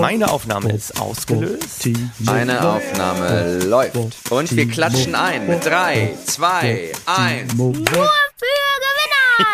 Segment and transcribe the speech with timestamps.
[0.00, 1.88] Meine Aufnahme ist ausgelöst.
[2.20, 3.96] Meine Aufnahme läuft.
[4.30, 7.54] Und wir klatschen ein mit 3, 2, 1.
[7.54, 8.10] Nur für Gewinner!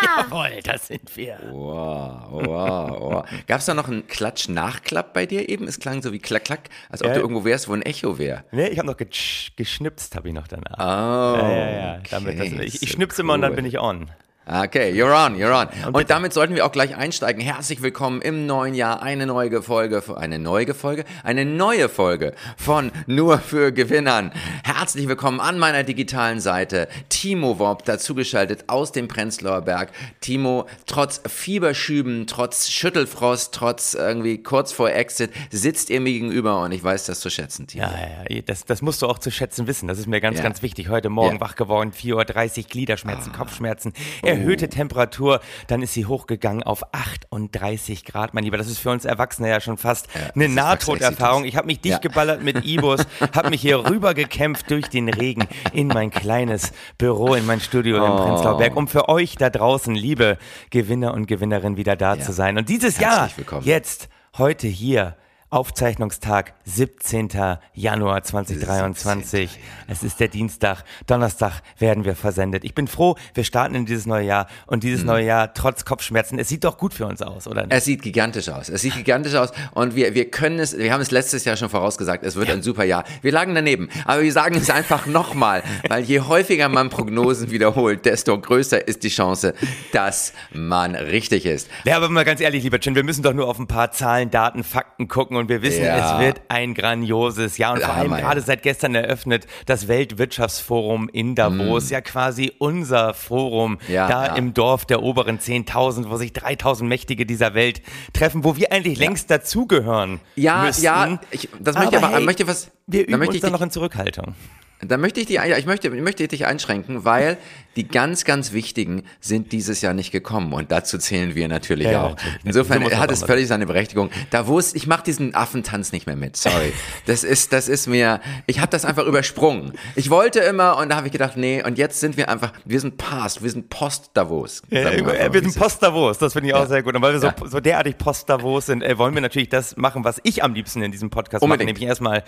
[0.05, 1.37] Jawohl, das sind wir.
[1.51, 3.25] Wow, wow, wow.
[3.47, 5.67] Gab es da noch einen Klatsch-Nachklapp bei dir eben?
[5.67, 7.13] Es klang so wie Klack, Klack, als ob Ja.
[7.15, 8.43] du irgendwo wärst, wo ein Echo wäre.
[8.51, 10.77] Nee, ich habe noch geschnipst, habe ich noch danach.
[10.77, 11.37] Oh.
[11.37, 11.99] ja, ja, ja.
[12.09, 13.55] Damit, das, okay, ich, ich so schnipse immer und dann cool.
[13.57, 14.09] bin ich on.
[14.45, 15.69] Okay, you're on, you're on.
[15.93, 17.41] Und damit sollten wir auch gleich einsteigen.
[17.41, 19.01] Herzlich willkommen im neuen Jahr.
[19.01, 24.33] Eine neue Folge, eine neue Folge, eine neue Folge von Nur für Gewinnern.
[24.65, 26.89] Herzlich willkommen an meiner digitalen Seite.
[27.07, 29.93] Timo Wob, dazugeschaltet aus dem Prenzlauer Berg.
[30.19, 36.73] Timo, trotz Fieberschüben, trotz Schüttelfrost, trotz irgendwie kurz vor Exit, sitzt ihr mir gegenüber und
[36.73, 37.85] ich weiß das zu schätzen, Timo.
[37.85, 37.93] Ja,
[38.29, 39.87] ja, das, das musst du auch zu schätzen wissen.
[39.87, 40.43] Das ist mir ganz, Ja.
[40.43, 40.89] ganz wichtig.
[40.89, 41.41] Heute Morgen Ja.
[41.41, 43.93] wach geworden, 4.30 Uhr, Gliederschmerzen, Kopfschmerzen,
[44.39, 45.39] erhöhte Temperatur.
[45.67, 48.57] Dann ist sie hochgegangen auf 38 Grad, mein Lieber.
[48.57, 51.45] Das ist für uns Erwachsene ja schon fast eine das ist Nahtoderfahrung.
[51.45, 51.99] Ich habe mich dicht Ja.
[51.99, 53.01] geballert mit Ibus,
[53.35, 58.01] habe mich hier rüber gekämpft durch den Regen in mein kleines Büro, in mein Studio
[58.03, 58.05] Oh.
[58.05, 60.37] im Prenzlauer Berg, um für euch da draußen, liebe
[60.69, 62.57] Gewinner und Gewinnerinnen, wieder da zu sein.
[62.57, 63.65] Und dieses Jahr, Herzlich willkommen.
[63.65, 65.15] jetzt, heute hier,
[65.53, 67.29] Aufzeichnungstag, 17.
[67.75, 69.59] Januar 2023.
[69.87, 70.83] Es ist der Dienstag.
[71.05, 72.63] Donnerstag werden wir versendet.
[72.63, 75.07] Ich bin froh, wir starten in dieses neue Jahr und dieses Mhm.
[75.07, 76.39] neue Jahr trotz Kopfschmerzen.
[76.39, 77.71] Es sieht doch gut für uns aus, oder nicht?
[77.71, 78.67] Es sieht gigantisch aus.
[78.67, 81.69] Es sieht gigantisch aus und wir, wir können es, wir haben es letztes Jahr schon
[81.69, 83.03] vorausgesagt, es wird ein super Jahr.
[83.21, 88.05] Wir lagen daneben, aber wir sagen es einfach nochmal, weil je häufiger man Prognosen wiederholt,
[88.05, 89.53] desto größer ist die Chance,
[89.91, 91.69] dass man richtig ist.
[91.85, 94.31] Ja, aber mal ganz ehrlich, lieber Chin, wir müssen doch nur auf ein paar Zahlen,
[94.31, 96.15] Daten, Fakten gucken und wir wissen, Ja.
[96.19, 101.35] es wird ein grandioses Jahr und vor allem gerade seit gestern eröffnet das Weltwirtschaftsforum in
[101.35, 103.91] Davos, ja quasi unser Forum Mm.
[103.91, 104.35] Ja, da ja.
[104.35, 107.81] im Dorf der oberen 10.000, wo sich 3.000 Mächtige dieser Welt
[108.13, 110.83] treffen, wo wir eigentlich längst dazugehören Ja, müssten.
[110.83, 113.41] ja, ich, das möchte ich aber, hey, möchte was, wir da üben möchte uns ich
[113.41, 114.35] dann noch in Zurückhaltung.
[114.81, 117.37] da möchte ich dich, ich möchte, ich möchte dich einschränken, weil
[117.75, 122.03] die ganz, ganz wichtigen sind dieses Jahr nicht gekommen und dazu zählen wir natürlich Ja,
[122.03, 122.15] auch.
[122.43, 124.09] Insofern hat es völlig seine Berechtigung.
[124.29, 126.73] Davos, ich mache diesen Affentanz nicht mehr mit, sorry.
[127.05, 129.73] Das ist, das ist mir, ich habe das einfach übersprungen.
[129.95, 132.79] Ich wollte immer und da habe ich gedacht, nee, und jetzt sind wir einfach, wir
[132.79, 134.61] sind past, wir sind post-Davos.
[134.69, 135.55] Ja, einfach, wir sind.
[135.55, 136.65] Post-Davos, das finde ich auch Ja.
[136.67, 136.95] sehr gut.
[136.95, 140.19] Und weil wir so, so derartig Post-Davos sind, äh, wollen wir natürlich das machen, was
[140.23, 141.69] ich am liebsten in diesem Podcast Unbedingt.
[141.69, 142.23] mache, nämlich erstmal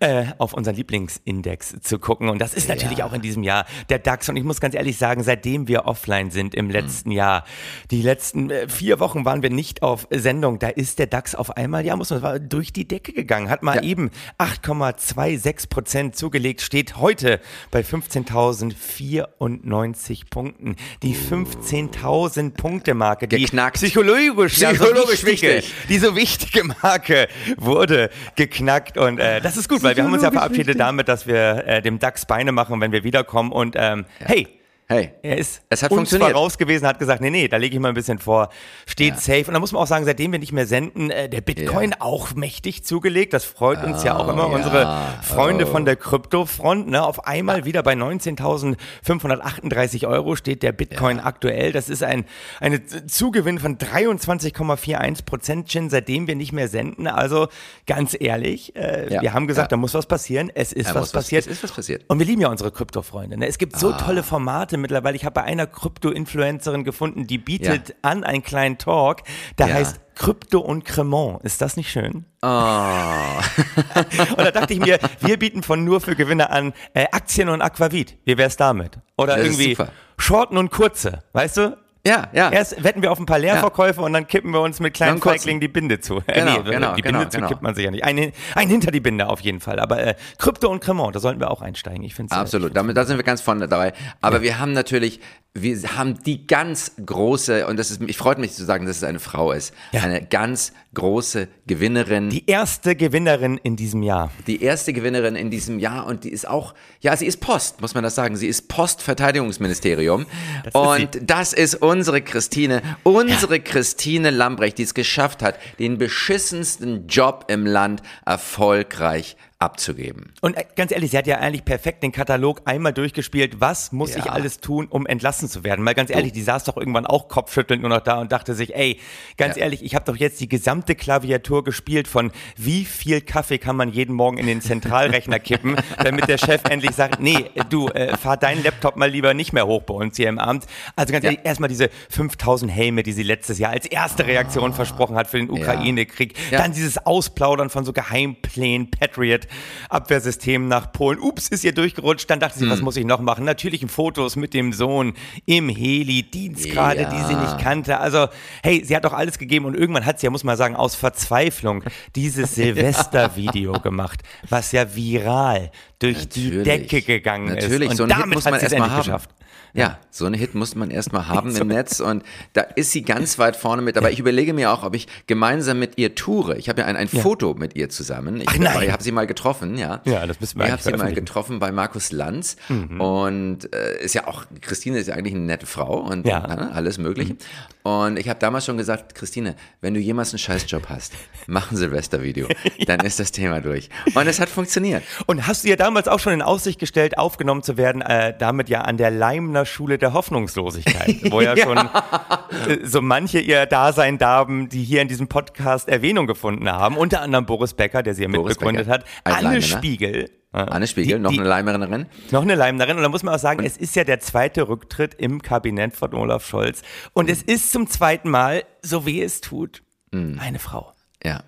[0.00, 2.28] äh, auf unseren Lieblingsindex zu gucken.
[2.28, 4.28] Und das ist natürlich auch in diesem Jahr der DAX.
[4.28, 7.44] Und ich muss ganz ehrlich sagen, seitdem wir offline sind im letzten Jahr,
[7.90, 11.56] die letzten äh, vier Wochen waren wir nicht auf Sendung, da ist der DAX auf
[11.56, 13.82] einmal, ja, muss man sagen, durch die Decke gegangen, hat mal Ja.
[13.82, 20.76] eben 8,26 Prozent zugelegt, steht heute bei 15.094 Punkten.
[21.02, 23.76] Die 15.000 Punkte Marke, die Geknackt.
[23.76, 25.74] psychologisch, ja, Psychologisch so wichtige, wichtig.
[25.88, 30.22] die so wichtige Marke wurde geknackt und äh, das ist gut, weil wir haben uns
[30.22, 34.04] ja verabschiedet damit, dass wir äh, dem DAX Beine machen, wenn wir wiederkommen und ähm,
[34.18, 34.48] hey,
[34.88, 36.30] Hey, er ist Es hat uns funktioniert.
[36.30, 38.50] voraus gewesen, hat gesagt, nee, nee, da lege ich mal ein bisschen vor,
[38.86, 39.46] steht safe.
[39.48, 42.34] Und da muss man auch sagen, seitdem wir nicht mehr senden, äh, der Bitcoin auch
[42.34, 43.32] mächtig zugelegt.
[43.32, 44.46] Das freut uns ja auch immer.
[44.46, 44.54] Oh, ja.
[44.56, 45.70] Unsere Freunde Oh.
[45.72, 51.72] von der Kryptofront, ne, auf einmal wieder bei 19.538 Euro steht der Bitcoin aktuell.
[51.72, 52.24] Das ist ein
[52.60, 57.06] eine Zugewinn von 23,41 Prozent, Chin, seitdem wir nicht mehr senden.
[57.08, 57.48] Also
[57.86, 59.22] ganz ehrlich, äh, Ja.
[59.22, 59.76] wir haben gesagt, Ja.
[59.76, 60.50] da muss was passieren.
[60.54, 61.46] Es ist was muss was- passiert.
[61.46, 62.04] es ist was passiert.
[62.08, 63.36] Und wir lieben ja unsere Krypto-Freunde.
[63.38, 63.46] Ne?
[63.46, 63.78] Es gibt Ah.
[63.78, 65.16] so tolle Formate mittlerweile.
[65.16, 67.94] Ich habe bei einer Krypto-Influencerin gefunden, die bietet Ja.
[68.02, 69.22] an einen kleinen Talk,
[69.58, 69.74] der Ja.
[69.74, 71.42] heißt Krypto und Cremant.
[71.44, 72.24] Ist das nicht schön?
[72.42, 72.46] oh.
[74.30, 77.60] Und da dachte ich mir, wir bieten von nur für Gewinner an äh, Aktien und
[77.62, 78.16] Aquavit.
[78.24, 78.98] Wie wär's damit?
[79.18, 79.76] Oder Das irgendwie.
[80.18, 81.20] Shorten und Kurze.
[81.32, 81.76] Weißt du?
[82.06, 82.50] Ja, ja.
[82.50, 85.20] Erst wetten wir auf ein paar Leerverkäufe und dann kippen wir uns mit kleinen.
[85.20, 86.22] Feiglingen die Binde zu.
[86.26, 87.48] Äh, Genau, nee, genau, die genau, Binde zu genau.
[87.48, 88.04] kippt man sich ja nicht.
[88.04, 89.80] Ein, ein hinter die Binde auf jeden Fall.
[89.80, 92.02] Aber äh, Krypto und Cremant, da sollten wir auch einsteigen.
[92.04, 93.92] Ich finde Absolut, damit, da sind wir ganz vorne dabei.
[94.20, 95.20] Aber wir haben natürlich,
[95.62, 99.04] wir haben die ganz große, und das ist, ich freue mich zu sagen, dass es
[99.04, 100.02] eine Frau ist, Ja.
[100.02, 104.30] eine ganz große Gewinnerin, die, Die erste Gewinnerin in diesem Jahr.
[104.46, 108.02] erste Gewinnerin in diesem Jahr und die ist auch, ja, sie ist Post, muss man
[108.02, 110.26] das sagen, sie ist Postverteidigungsministerium
[110.64, 115.98] Das ist und das ist unsere Christine, unsere Christine Lambrecht, die es geschafft hat, den
[115.98, 120.34] beschissensten Job im Land erfolgreich abzugeben.
[120.42, 123.58] Und äh, ganz ehrlich, sie hat ja eigentlich perfekt den Katalog einmal durchgespielt.
[123.60, 124.18] Was muss Ja.
[124.18, 125.82] ich alles tun, um entlassen zu werden?
[125.82, 128.74] Mal ganz ehrlich, die saß doch irgendwann auch kopfschüttelnd nur noch da und dachte sich,
[128.76, 129.00] ey,
[129.38, 129.62] ganz Ja.
[129.62, 133.88] ehrlich, ich habe doch jetzt die gesamte Klaviatur gespielt von wie viel Kaffee kann man
[133.90, 138.36] jeden Morgen in den Zentralrechner kippen, damit der Chef endlich sagt, nee, du, äh, fahr
[138.36, 140.66] deinen Laptop mal lieber nicht mehr hoch bei uns hier im Amt.
[140.96, 141.30] Also ganz Ja.
[141.30, 145.38] ehrlich, erstmal diese 5000 Helme, die sie letztes Jahr als erste Reaktion versprochen hat für
[145.38, 146.34] den Ukraine-Krieg.
[146.50, 149.46] Dann dieses Ausplaudern von so Geheimplänen, Patriot,
[149.88, 151.18] Abwehrsystemen nach Polen.
[151.18, 152.28] Ups, ist ihr durchgerutscht.
[152.30, 152.70] Dann dachte sie, Hm.
[152.72, 153.44] was muss ich noch machen?
[153.44, 155.14] Natürlich Fotos mit dem Sohn
[155.44, 157.10] im Heli, Dienstgrade, Ja.
[157.10, 157.98] die sie nicht kannte.
[158.00, 158.28] Also,
[158.62, 160.94] hey, sie hat doch alles gegeben und irgendwann hat sie ja, muss man sagen, aus
[160.94, 161.84] Verzweiflung
[162.16, 166.64] dieses Silvestervideo gemacht, was ja viral durch die Natürlich.
[166.64, 167.90] Decke gegangen Natürlich, ist.
[167.92, 168.98] Und so einen Hit damit muss hat man sie es endlich haben.
[169.02, 169.30] geschafft.
[169.78, 172.22] Ja, so einen Hit muss man erstmal haben im Netz und
[172.54, 173.96] da ist sie ganz weit vorne mit.
[173.98, 176.56] Aber ich überlege mir auch, ob ich gemeinsam mit ihr toure.
[176.56, 178.40] Ich habe ja ein, ein Foto mit ihr zusammen.
[178.40, 180.00] Ich habe sie mal getroffen, ja.
[180.04, 181.10] Ja, das müssen wir Ich habe sie mal.
[181.10, 181.14] Mhm.
[181.14, 182.56] getroffen bei Markus Lanz
[182.98, 186.46] und äh, ist ja auch, Christine ist ja eigentlich eine nette Frau und Ja.
[186.46, 187.36] ne, alles mögliche.
[187.82, 191.12] Und ich habe damals schon gesagt, Christine, wenn du jemals einen Scheißjob hast,
[191.46, 192.48] mach ein Silvestervideo,
[192.86, 193.88] dann ist das Thema durch.
[194.14, 195.02] Und es hat funktioniert.
[195.26, 198.68] Und hast du ihr damals auch schon in Aussicht gestellt, aufgenommen zu werden, äh, damit
[198.68, 204.18] ja an der Leimner Schule der Hoffnungslosigkeit, wo ja, schon äh, so manche ihr Dasein
[204.18, 208.22] darben, die hier in diesem Podcast Erwähnung gefunden haben, unter anderem Boris Becker, der sie
[208.22, 209.60] ja mitbegründet hat, Anne Leimener.
[209.62, 210.30] Spiegel.
[210.52, 212.06] Anne Spiegel, die, noch die, eine Leimerin.
[212.30, 212.96] noch eine Leimnerin.
[212.96, 216.14] Und da muss man auch sagen, es ist ja der zweite Rücktritt im Kabinett von
[216.14, 216.80] Olaf Scholz.
[217.12, 219.82] Und es ist zum zweiten Mal, so weh es tut,
[220.12, 220.38] Mhm.
[220.40, 220.92] eine Frau.
[221.22, 221.42] Ja.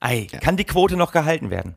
[0.00, 1.76] Ei, kann die Quote noch gehalten werden?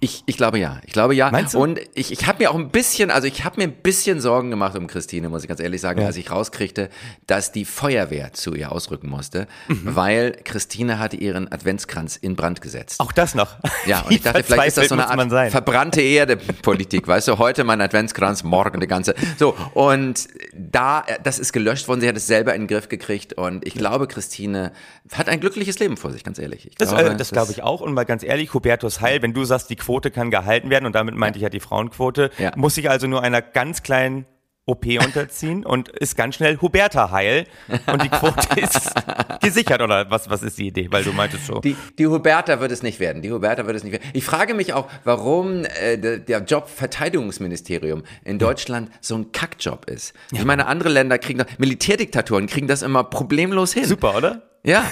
[0.00, 0.80] Ich, ich glaube ja.
[0.86, 1.28] Ich glaube ja.
[1.32, 1.58] Meinst du?
[1.58, 4.48] Und ich, ich habe mir auch ein bisschen, also ich habe mir ein bisschen Sorgen
[4.50, 6.06] gemacht um Christine, muss ich ganz ehrlich sagen, Ja.
[6.06, 6.88] als ich rauskriegte,
[7.26, 9.96] dass die Feuerwehr zu ihr ausrücken musste, Mhm.
[9.96, 13.00] weil Christine hatte ihren Adventskranz in Brand gesetzt.
[13.00, 13.56] Auch das noch.
[13.86, 15.50] Ja, und ich dachte, vielleicht ist das so eine Art sein.
[15.50, 19.14] verbrannte Erde-Politik, weißt du, heute mein Adventskranz, morgen die ganze.
[19.36, 23.32] So, und da, das ist gelöscht worden, sie hat es selber in den Griff gekriegt
[23.32, 24.72] und ich glaube, Christine
[25.12, 26.66] hat ein glückliches Leben vor sich, ganz ehrlich.
[26.68, 27.80] Ich Das, glaube, äh, das glaube ich auch.
[27.80, 30.94] Und mal ganz ehrlich, Hubertus Heil, wenn du sagst, die Quote kann gehalten werden, und
[30.94, 32.52] damit meinte ich ja die Frauenquote, Ja.
[32.56, 34.26] muss sich also nur einer ganz kleinen
[34.66, 37.46] OP unterziehen und ist ganz schnell Huberta Heil.
[37.90, 38.92] Und die Quote ist
[39.40, 40.88] gesichert, oder was, was ist die Idee?
[40.90, 41.60] Weil du meintest so.
[41.60, 43.22] Die, die Huberta wird es nicht werden.
[43.22, 44.04] Die Huberta wird es nicht werden.
[44.12, 49.86] Ich frage mich auch, warum äh, der, der Job Verteidigungsministerium in Deutschland so ein Kackjob
[49.88, 50.12] ist.
[50.32, 53.86] Ich meine, andere Länder kriegen das, Militärdiktaturen kriegen das immer problemlos hin.
[53.86, 54.42] Super, oder?
[54.64, 54.84] Ja.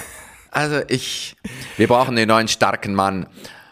[0.50, 1.36] Also ich,
[1.76, 3.26] wir brauchen den neuen starken Mann.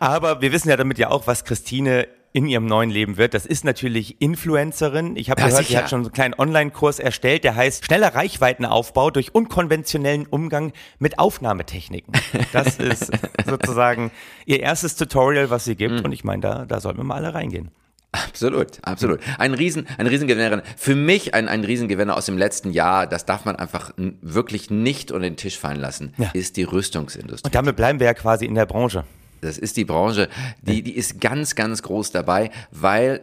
[0.04, 3.32] Aber wir wissen ja damit ja auch, was Christine in ihrem neuen Leben wird.
[3.32, 5.16] Das ist natürlich Influencerin.
[5.16, 5.82] Ich habe Ja, gehört, sie sicher.
[5.84, 11.18] hat schon so einen kleinen Online-Kurs erstellt, der heißt Schneller Reichweitenaufbau durch unkonventionellen Umgang mit
[11.20, 12.12] Aufnahmetechniken.
[12.52, 13.12] Das ist
[13.46, 14.10] sozusagen
[14.46, 16.04] ihr erstes Tutorial, was sie gibt.
[16.04, 17.70] Und ich meine, da, da sollten wir mal alle reingehen.
[18.10, 19.20] Absolut, absolut.
[19.38, 20.62] Ein Riesen, ein Riesengewinnerin.
[20.76, 25.10] Für mich ein, ein Riesengewinner aus dem letzten Jahr, das darf man einfach wirklich nicht
[25.12, 26.30] unter den Tisch fallen lassen, Ja.
[26.32, 27.48] ist die Rüstungsindustrie.
[27.48, 29.04] Und damit bleiben wir ja quasi in der Branche.
[29.44, 30.29] Das ist die Branche,
[30.62, 33.20] die, die ist ganz, ganz groß dabei, weil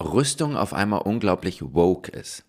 [0.00, 2.44] Rüstung auf einmal unglaublich woke ist.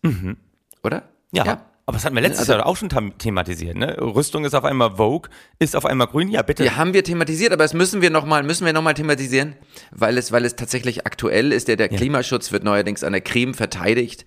[0.83, 1.03] Oder?
[1.31, 1.65] Ja.
[1.85, 3.75] Aber das hatten wir letztes Also- Jahr auch schon thematisiert.
[3.75, 3.97] Ne?
[3.99, 6.27] Rüstung ist auf einmal Vogue, ist auf einmal grün.
[6.29, 6.63] Ja, bitte.
[6.63, 9.55] Ja, haben wir thematisiert, aber das müssen wir nochmal, müssen wir noch mal thematisieren,
[9.89, 11.67] weil es, weil es tatsächlich aktuell ist.
[11.67, 14.25] Der, der Klimaschutz wird neuerdings an der Creme verteidigt.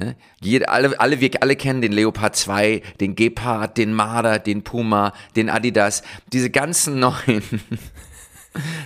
[0.00, 0.16] Ne?
[0.40, 5.12] Jede, alle, alle, wir alle kennen den Leopard 2, den Gepard, den Marder, den Puma,
[5.36, 6.02] den Adidas,
[6.32, 7.42] diese ganzen neuen.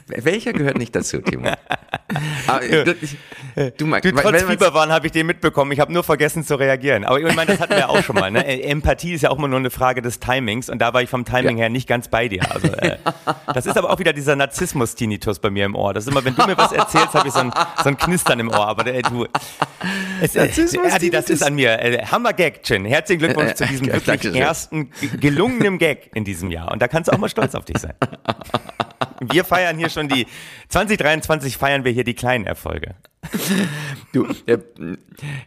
[0.08, 1.48] Welcher gehört nicht dazu, Timo?
[2.46, 5.72] Aber, ich- du, Mike, Du, trotz Fieberwahn habe ich den mitbekommen.
[5.72, 7.04] Ich habe nur vergessen zu reagieren.
[7.04, 8.30] Aber ich meine, das hatten wir auch schon mal.
[8.30, 8.44] Ne?
[8.54, 10.68] Äh, Empathie ist ja auch immer nur eine Frage des Timings.
[10.68, 11.62] Und da war ich vom Timing Ja.
[11.62, 12.42] her nicht ganz bei dir.
[12.52, 12.98] Also, äh,
[13.54, 15.94] das ist aber auch wieder dieser Narzissmus-Tinnitus bei mir im Ohr.
[15.94, 17.52] Das ist immer, wenn du mir was erzählst, habe ich so ein,
[17.82, 18.66] so ein Knistern im Ohr.
[18.66, 19.26] Aber äh, du,
[20.20, 20.50] es, äh,
[20.90, 21.78] Erdi, das ist an mir.
[21.80, 22.84] Äh, Hammer-Gag, Chin.
[22.84, 24.90] Herzlichen Glückwunsch Äh, zu diesem äh, wirklich ersten
[25.20, 26.70] gelungenen Gag in diesem Jahr.
[26.70, 27.94] Und da kannst du auch mal stolz auf dich sein.
[29.20, 30.26] Wir feiern hier schon die,
[30.68, 32.94] 2023 feiern wir hier die kleinen Erfolge.
[34.12, 34.58] Du, äh,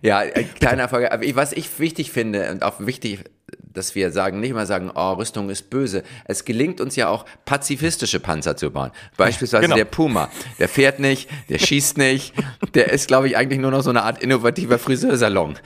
[0.02, 1.12] ja, äh, kleiner Erfolg.
[1.12, 3.24] Aber ich- was ich wichtig finde und auch wichtig,
[3.62, 6.04] dass wir sagen, nicht immer sagen, oh, Rüstung ist böse.
[6.26, 8.92] Es gelingt uns ja auch, pazifistische Panzer zu bauen.
[9.16, 9.76] Beispielsweise Genau.
[9.76, 10.30] der Puma.
[10.60, 12.34] Der fährt nicht, der schießt nicht.
[12.74, 15.58] Der ist, glaube ich, eigentlich nur noch so eine Art innovativer Friseursalon.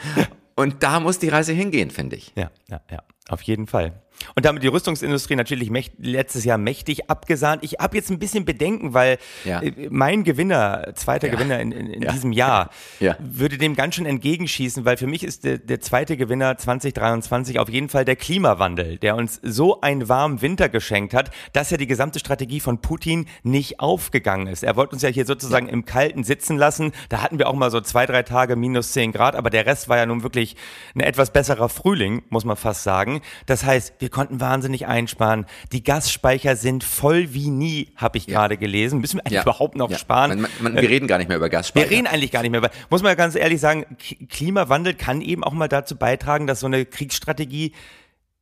[0.55, 2.34] Und da muss die Reise hingehen, finde ich.
[2.36, 3.93] Ja, ja, ja, auf jeden Fall.
[4.35, 7.63] Und damit die Rüstungsindustrie natürlich mächt, letztes Jahr mächtig abgesahnt.
[7.63, 9.61] Ich habe jetzt ein bisschen Bedenken, weil Ja.
[9.61, 12.11] äh, mein Gewinner, zweiter Gewinner in, in, in Ja.
[12.11, 13.15] diesem Jahr, Ja.
[13.19, 17.69] würde dem ganz schön entgegenschießen, weil für mich ist der, der zweite Gewinner 2023 auf
[17.69, 21.87] jeden Fall der Klimawandel, der uns so einen warmen Winter geschenkt hat, dass ja die
[21.87, 24.63] gesamte Strategie von Putin nicht aufgegangen ist.
[24.63, 26.91] Er wollte uns ja hier sozusagen im Kalten sitzen lassen.
[27.09, 29.89] Da hatten wir auch mal so zwei, drei Tage minus 10 Grad, aber der Rest
[29.89, 30.55] war ja nun wirklich
[30.95, 33.21] ein etwas besserer Frühling, muss man fast sagen.
[33.45, 35.46] Das heißt, wir konnten wahnsinnig einsparen.
[35.72, 39.00] Die Gasspeicher sind voll wie nie, habe ich gerade gelesen.
[39.01, 39.41] Müssen wir eigentlich Ja.
[39.44, 39.98] überhaupt noch Ja.
[39.98, 40.41] sparen?
[40.41, 41.89] Man, man, wir reden gar nicht mehr über Gasspeicher.
[41.89, 42.60] Wir reden eigentlich gar nicht mehr.
[42.60, 43.86] über- Muss man ja ganz ehrlich sagen,
[44.30, 47.74] Klimawandel kann eben auch mal dazu beitragen, dass so eine Kriegsstrategie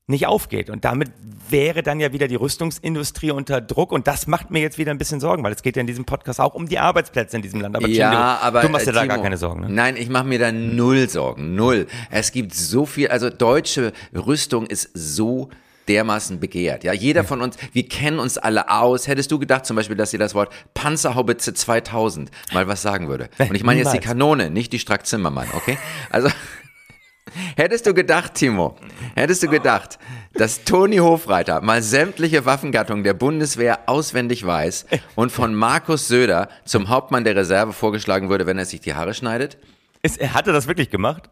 [0.09, 0.69] nicht aufgeht.
[0.69, 1.11] Und damit
[1.49, 3.91] wäre dann ja wieder die Rüstungsindustrie unter Druck.
[3.91, 6.05] Und das macht mir jetzt wieder ein bisschen Sorgen, weil es geht ja in diesem
[6.05, 7.75] Podcast auch um die Arbeitsplätze in diesem Land.
[7.75, 9.61] Aber ja, du, aber du machst dir äh, da Timo, gar keine Sorgen.
[9.61, 9.69] Ne?
[9.69, 11.87] Nein, ich mache mir da null Sorgen, null.
[12.09, 15.49] Es gibt so viel, also deutsche Rüstung ist so
[15.87, 16.83] dermaßen begehrt.
[16.83, 19.07] Ja, jeder von uns, wir kennen uns alle aus.
[19.07, 23.29] Hättest du gedacht zum Beispiel, dass dir das Wort Panzerhaubitze 2000 mal was sagen würde?
[23.39, 23.99] Und ich meine jetzt die.
[23.99, 25.77] Kanone, nicht die Strack Zimmermann, okay?
[26.11, 26.29] Also
[27.55, 28.75] Hättest du gedacht, Timo,
[29.15, 29.99] hättest du gedacht,
[30.33, 36.89] dass Toni Hofreiter mal sämtliche Waffengattungen der Bundeswehr auswendig weiß und von Markus Söder zum
[36.89, 39.57] Hauptmann der Reserve vorgeschlagen würde, wenn er sich die Haare schneidet?
[40.01, 41.29] Ist, hat er das wirklich gemacht?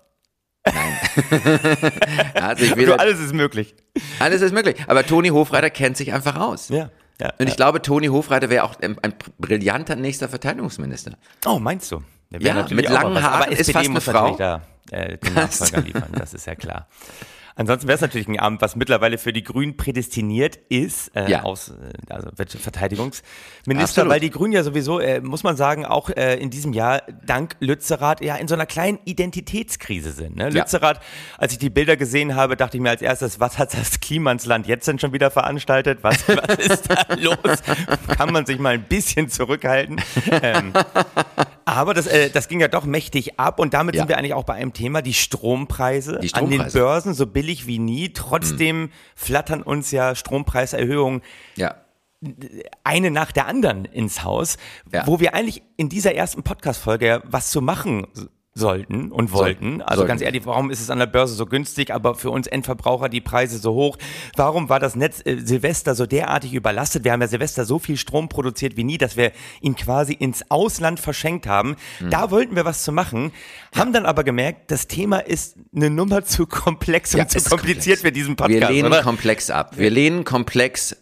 [0.64, 0.74] Er
[2.44, 3.76] hat sich Du, wieder, alles ist möglich.
[4.20, 4.76] alles ist möglich.
[4.88, 6.70] Aber Toni Hofreiter kennt sich einfach aus.
[6.70, 6.90] Ja.
[7.22, 7.32] ja.
[7.40, 11.14] Und ich glaube, Toni Hofreiter wäre auch ein, ein brillanter nächster Verteidigungsminister.
[11.46, 12.04] Oh, meinst du?
[12.38, 13.22] Ja, mit langen.
[13.24, 14.36] Haaren ist SPD fast eine Frau.
[14.36, 14.62] da
[14.92, 16.88] äh, den Nachfolger liefern, das ist ja klar.
[17.60, 21.42] Ansonsten wäre es natürlich ein Amt, was mittlerweile für die Grünen prädestiniert ist, äh, Ja.
[21.42, 24.10] aus, äh, also Verteidigungsminister, Absolut.
[24.12, 27.56] weil die Grünen ja sowieso, äh, muss man sagen, auch äh, in diesem Jahr dank
[27.60, 30.36] Lützerath ja in so einer kleinen Identitätskrise sind.
[30.36, 30.50] Ne?
[30.50, 30.62] Ja.
[30.62, 31.00] Lützerath,
[31.40, 34.68] als ich die Bilder gesehen habe, dachte ich mir als erstes, was hat das Klimansland
[34.68, 36.00] jetzt denn schon wieder veranstaltet?
[36.04, 37.38] Was, was ist da los?
[38.16, 40.00] Kann man sich mal ein bisschen zurückhalten?
[40.44, 40.74] Ähm,
[41.68, 44.02] aber das, äh, das ging ja doch mächtig ab und damit Ja.
[44.02, 46.80] sind wir eigentlich auch bei einem Thema, die Strompreise, Die an den Strompreise.
[46.80, 48.14] Börsen so billig wie nie.
[48.14, 51.22] Trotzdem flattern uns ja Strompreiserhöhungen
[51.56, 51.76] Ja.
[52.84, 54.58] eine nach der anderen ins Haus,
[54.92, 55.06] Ja.
[55.06, 58.08] wo wir eigentlich in dieser ersten Podcast-Folge ja was zu machen
[58.58, 59.82] sollten und wollten.
[59.82, 60.08] Also Sollten.
[60.08, 63.22] ganz ehrlich, warum ist es an der Börse so günstig, aber für uns Endverbraucher die
[63.22, 63.98] Preise so hoch?
[64.36, 67.04] Warum war das Netz äh, Silvester so derartig überlastet?
[67.04, 70.50] Wir haben ja Silvester so viel Strom produziert wie nie, dass wir ihn quasi ins
[70.50, 71.76] Ausland verschenkt haben.
[72.00, 72.10] Hm.
[72.10, 73.32] Da wollten wir was zu machen,
[73.76, 77.98] haben dann aber gemerkt, das Thema ist eine Nummer zu komplex und Ja, zu kompliziert
[77.98, 78.02] komplex.
[78.02, 78.60] für diesen Podcast.
[78.62, 79.04] Wir lehnen oder?
[79.04, 79.78] komplex ab.
[79.78, 80.96] Wir lehnen komplex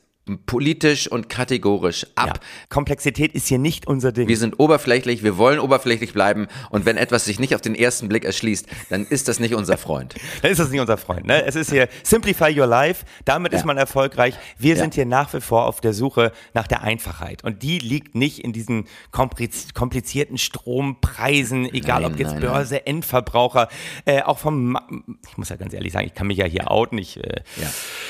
[0.48, 2.28] politisch und kategorisch ab.
[2.28, 2.34] ja.
[2.70, 4.28] Komplexität ist hier nicht unser Ding.
[4.28, 8.10] Wir sind oberflächlich, wir wollen oberflächlich bleiben und wenn etwas sich nicht auf den ersten
[8.10, 10.16] Blick erschließt, dann ist das nicht unser Freund.
[10.42, 11.26] Dann ist das nicht unser Freund.
[11.28, 11.46] Ne?
[11.46, 13.06] Es ist hier Simplify Your Life.
[13.26, 13.66] Damit ist Ja.
[13.68, 14.36] man erfolgreich.
[14.58, 14.82] Wir Ja.
[14.82, 17.44] sind hier nach wie vor auf der Suche nach der Einfachheit.
[17.44, 22.86] Und die liegt nicht in diesen kompliz- komplizierten Strompreisen, egal Nein, ob jetzt nein, Börse,
[22.88, 23.68] Endverbraucher,
[24.06, 24.88] äh, auch vom, Ma
[25.30, 26.98] ich muss ja ganz ehrlich sagen, ich kann mich ja hier outen.
[26.98, 27.42] Ich, äh,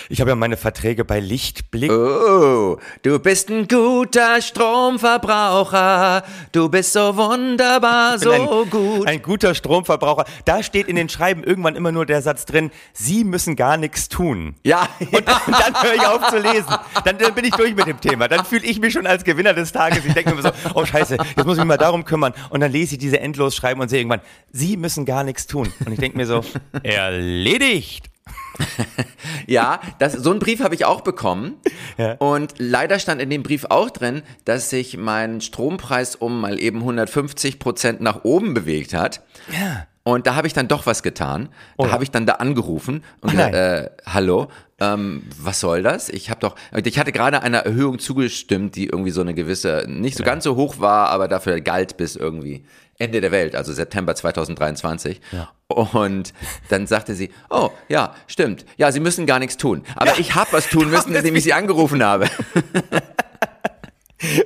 [0.09, 1.91] ich habe ja meine Verträge bei Lichtblick.
[2.05, 6.23] Oh, du bist ein guter Stromverbraucher.
[6.51, 9.07] Du bist so wunderbar, so ein, gut.
[9.07, 10.25] ein guter Stromverbraucher.
[10.45, 14.07] Da steht in den Schreiben irgendwann immer nur der Satz drin, Sie müssen gar nichts
[14.07, 14.53] tun.
[14.63, 16.75] ja, Und dann, dann höre ich auf zu lesen.
[17.03, 18.27] Dann, dann bin ich durch mit dem Thema.
[18.27, 20.05] Dann fühle ich mich schon als Gewinner des Tages.
[20.05, 22.33] Ich denke mir so, oh scheiße, jetzt muss ich mich mal darum kümmern.
[22.51, 24.21] Und dann lese ich diese endlos schreiben und sehe irgendwann,
[24.51, 25.73] Sie müssen gar nichts tun.
[25.83, 26.41] Und ich denke mir so,
[26.83, 28.11] erledigt.
[29.47, 31.55] Ja, das, so einen Brief habe ich auch bekommen.
[31.97, 32.13] Ja.
[32.13, 36.79] Und leider stand in dem Brief auch drin, dass sich mein Strompreis um mal eben
[36.79, 39.21] 150 Prozent nach oben bewegt hat.
[39.51, 39.87] Ja.
[40.03, 41.49] Und da habe ich dann doch was getan.
[41.77, 41.91] Da Oh ja.
[41.91, 46.09] habe ich dann da angerufen und Ach gesagt, äh, hallo, ähm, was soll das?
[46.09, 50.15] Ich habe doch, ich hatte gerade einer Erhöhung zugestimmt, die irgendwie so eine gewisse, nicht
[50.17, 52.65] so ganz so hoch war, aber dafür galt bis irgendwie
[52.97, 55.19] Ende der Welt, also September 2023.
[55.31, 55.49] Ja.
[55.67, 56.33] Und
[56.69, 59.83] dann sagte sie, oh ja, stimmt, ja, Sie müssen gar nichts tun.
[59.95, 62.29] Aber ich habe was tun müssen, indem ich Sie angerufen habe.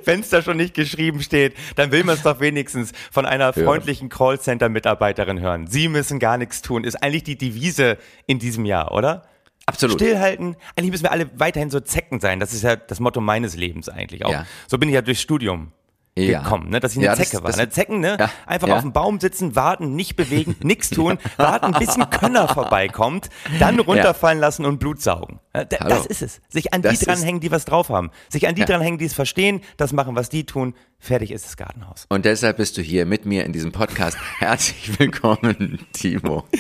[0.03, 3.53] Wenn es da schon nicht geschrieben steht, dann will man es doch wenigstens von einer
[3.53, 5.67] freundlichen Callcenter-Mitarbeiterin hören.
[5.67, 6.83] Sie müssen gar nichts tun.
[6.83, 9.23] Ist eigentlich die Devise in diesem Jahr, oder?
[9.67, 10.01] Absolut.
[10.01, 10.55] Stillhalten.
[10.75, 12.39] Eigentlich müssen wir alle weiterhin so Zecken sein.
[12.39, 14.31] Das ist ja das Motto meines Lebens eigentlich auch.
[14.31, 14.47] Ja.
[14.67, 15.71] So bin ich ja durchs Studium
[16.17, 16.41] Ja.
[16.41, 16.79] gekommen, ne?
[16.81, 17.49] dass ich eine Ja, das- Zecke war.
[17.51, 17.69] das- Ne?
[17.69, 18.17] Zecken, ne?
[18.19, 18.29] Ja.
[18.45, 23.29] Einfach auf dem Baum sitzen, warten, nicht bewegen, nichts tun, warten, bis ein Könner vorbeikommt,
[23.59, 25.39] dann runterfallen lassen und Blut saugen.
[25.55, 25.77] Ja, da-.
[25.87, 26.41] Das ist es.
[26.49, 28.11] Sich an Das die dranhängen, die was drauf haben.
[28.27, 30.73] Sich an die dranhängen, die es verstehen, das machen, was die tun.
[30.99, 32.05] Fertig ist das Gartenhaus.
[32.09, 34.17] Und deshalb bist du hier mit mir in diesem Podcast.
[34.39, 36.45] Herzlich willkommen, Timo.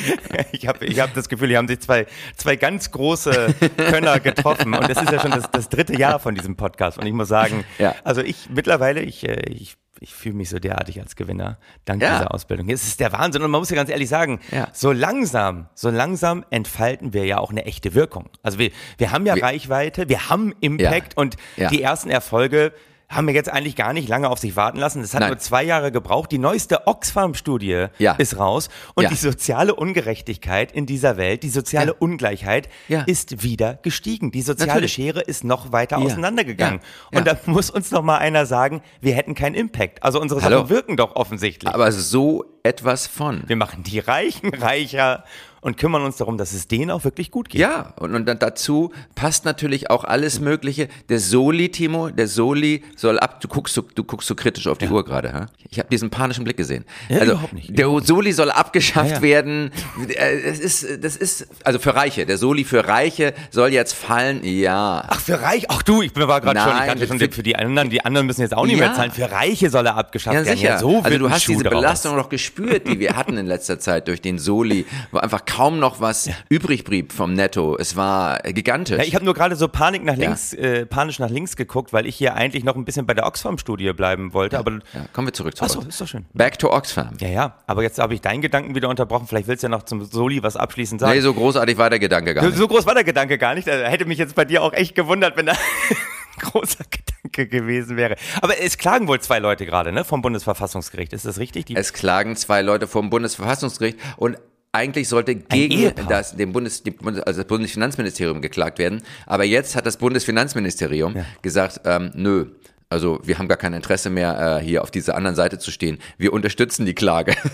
[0.51, 2.05] Ich habe ich hab das Gefühl, hier haben sich zwei,
[2.35, 4.73] zwei ganz große Könner getroffen.
[4.73, 6.97] Und das ist ja schon das, das dritte Jahr von diesem Podcast.
[6.97, 7.95] Und ich muss sagen, Ja.
[8.03, 12.17] also ich mittlerweile, ich, äh, ich, ich fühle mich so derartig als Gewinner dank Ja.
[12.19, 12.69] dieser Ausbildung.
[12.69, 13.41] Es ist der Wahnsinn.
[13.43, 14.69] Und man muss ja ganz ehrlich sagen, Ja.
[14.73, 18.29] so langsam, so langsam entfalten wir ja auch eine echte Wirkung.
[18.43, 21.69] Also wir, wir haben ja Wir- Reichweite, wir haben Impact und Ja.
[21.69, 22.73] die ersten Erfolge
[23.09, 25.01] haben wir jetzt eigentlich gar nicht lange auf sich warten lassen.
[25.01, 25.29] Es hat Nein.
[25.31, 26.31] nur zwei Jahre gebraucht.
[26.31, 28.13] Die neueste Oxfam-Studie Ja.
[28.13, 29.09] ist raus und Ja.
[29.09, 31.95] die soziale Ungerechtigkeit in dieser Welt, die soziale Ja.
[31.97, 32.69] Ungleichheit
[33.07, 34.31] ist wieder gestiegen.
[34.31, 34.93] Die soziale Natürlich.
[34.93, 36.81] Schere ist noch weiter auseinandergegangen.
[37.11, 40.03] Und da muss uns noch mal einer sagen, wir hätten keinen Impact.
[40.03, 40.57] Also unsere Hallo.
[40.57, 41.73] Sachen wirken doch offensichtlich.
[41.73, 43.43] Aber so etwas von.
[43.47, 45.23] wir machen die Reichen reicher
[45.61, 47.61] und kümmern uns darum, dass es denen auch wirklich gut geht.
[47.61, 50.87] Ja, und, und dazu passt natürlich auch alles Mögliche.
[51.09, 53.41] Der Soli, Timo, der Soli soll ab.
[53.41, 55.45] Du guckst so, du guckst so kritisch auf die Uhr gerade, hä?
[55.71, 56.85] Ich habe diesen panischen Blick gesehen.
[57.09, 57.77] Ja, also, überhaupt nicht.
[57.77, 59.21] Der Soli soll abgeschafft Ja, ja.
[59.21, 59.71] werden.
[60.07, 62.25] Äh, Das ist, das ist, also für Reiche.
[62.25, 64.43] Der Soli für Reiche soll jetzt fallen.
[64.43, 65.03] Ja.
[65.07, 65.65] Ach, für Reich?
[65.69, 68.25] Ach du, ich war gerade schon, ich hatte schon für- für die anderen, die anderen
[68.27, 68.87] müssen jetzt auch nicht Ja.
[68.87, 69.11] mehr zahlen.
[69.11, 70.57] Für Reiche soll er abgeschafft Ja, werden.
[70.57, 70.69] sicher.
[70.69, 71.69] Ja, so also du hast Schuh diese.
[71.69, 75.79] Belastung noch gespürt, die wir hatten in letzter Zeit durch den Soli, wo einfach kaum
[75.79, 77.75] noch was übrig blieb vom Netto.
[77.77, 78.97] Es war gigantisch.
[78.97, 80.27] Ja, ich habe nur gerade so Panik nach Ja.
[80.27, 83.25] links, äh, panisch nach links geguckt, weil ich hier eigentlich noch ein bisschen bei der
[83.25, 84.59] Oxfam-Studie bleiben wollte.
[84.59, 86.25] Aber ja, kommen wir zurück zu Achso, ist doch schön.
[86.33, 87.17] Back to Oxfam.
[87.19, 87.57] Ja, ja.
[87.67, 89.27] Aber jetzt habe ich deinen Gedanken wieder unterbrochen.
[89.27, 91.13] Vielleicht willst du ja noch zum Soli was abschließend sagen.
[91.13, 92.57] Nee, so großartig war der Gedanke gar nicht.
[92.57, 93.67] so groß war der Gedanke gar nicht.
[93.67, 95.53] Also, hätte mich jetzt bei dir auch echt gewundert, wenn da
[95.89, 98.15] ein großer Gedanke gewesen wäre.
[98.41, 101.13] Aber es klagen wohl zwei Leute gerade, ne, vom Bundesverfassungsgericht.
[101.13, 101.65] Ist das richtig?
[101.65, 104.37] Die Es klagen zwei Leute vor dem Bundesverfassungsgericht und
[104.71, 109.01] eigentlich sollte gegen das, dem Bundes, also das Bundesfinanzministerium geklagt werden.
[109.25, 112.47] Aber jetzt hat das Bundesfinanzministerium gesagt, ähm, nö.
[112.91, 115.99] Also wir haben gar kein Interesse mehr, äh, hier auf dieser anderen Seite zu stehen.
[116.17, 117.35] Wir unterstützen die Klage.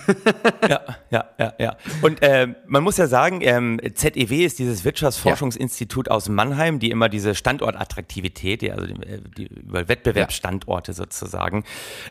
[0.67, 1.77] Ja, ja, ja, ja.
[2.01, 7.07] Und ähm, man muss ja sagen, ähm, ZEW ist dieses Wirtschaftsforschungsinstitut aus Mannheim, die immer
[7.07, 11.65] diese Standortattraktivität, die, also die, äh, die über Wettbewerbsstandorte sozusagen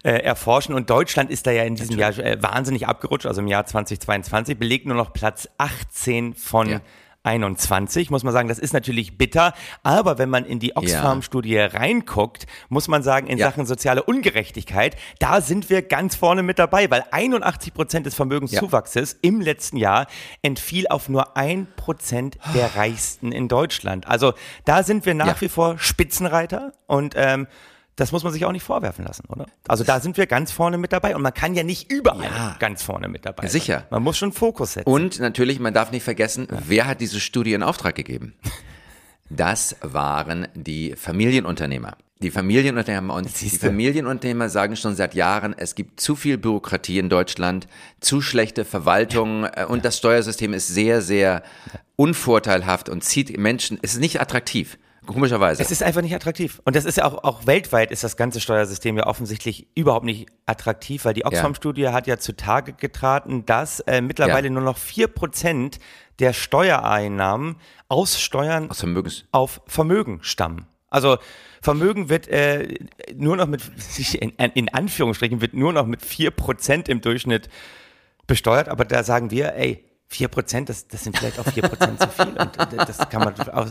[0.05, 0.75] äh, erforschen.
[0.75, 4.57] Und Deutschland ist da ja in diesem Jahr äh, wahnsinnig abgerutscht, also im Jahr 2022,
[4.57, 6.81] belegt nur noch Platz 18 von Ja.
[7.25, 12.47] 21, muss man sagen, das ist natürlich bitter, aber wenn man in die Oxfam-Studie reinguckt,
[12.69, 13.47] muss man sagen, in Ja.
[13.51, 19.19] Sachen soziale Ungerechtigkeit, da sind wir ganz vorne mit dabei, weil 81 Prozent des Vermögenszuwachses
[19.23, 20.07] im letzten Jahr
[20.43, 24.07] entfiel auf nur ein Prozent der Reichsten in Deutschland.
[24.07, 25.41] Also da sind wir nach Ja.
[25.41, 27.47] wie vor Spitzenreiter und ähm,
[27.97, 29.47] das muss man sich auch nicht vorwerfen lassen, oder?
[29.69, 32.57] Also da sind wir ganz vorne mit dabei und man kann ja nicht überall Ja.
[32.59, 33.51] ganz vorne mit dabei sein.
[33.51, 33.87] Sicher.
[33.91, 34.89] Man muss schon Fokus setzen.
[34.91, 38.35] Und natürlich, man darf nicht vergessen, wer hat diese Studie in Auftrag gegeben?
[39.31, 41.97] Das waren die Familienunternehmer.
[42.21, 43.51] Die Familienunternehmer und die.
[43.51, 47.67] Familienunternehmer sagen schon seit Jahren, es gibt zu viel Bürokratie in Deutschland,
[48.01, 51.43] zu schlechte Verwaltung äh, und das Steuersystem ist sehr, sehr
[51.97, 54.79] unvorteilhaft und zieht Menschen, es ist nicht attraktiv.
[55.07, 55.63] Komischerweise.
[55.63, 56.61] Es ist einfach nicht attraktiv.
[56.65, 60.29] Und das ist ja auch, auch weltweit ist das ganze Steuersystem ja offensichtlich überhaupt nicht
[60.47, 64.53] attraktiv, weil die Oxfam-Studie hat ja zutage getraten, dass äh, mittlerweile Ja.
[64.53, 65.79] nur noch 4%
[66.19, 67.57] der Steuereinnahmen
[67.89, 69.25] aus Steuern Aus Vermögens.
[69.33, 70.67] auf Vermögen stammen.
[70.91, 71.19] Also
[71.61, 72.75] Vermögen wird äh,
[73.15, 73.63] nur noch mit,
[74.21, 77.49] in, in Anführungsstrichen, wird nur noch mit 4% im Durchschnitt
[78.27, 82.37] besteuert, aber da sagen wir, ey, 4%, das, das sind vielleicht auch 4% zu viel.
[82.39, 82.57] Und
[82.89, 83.67] das kann man auch,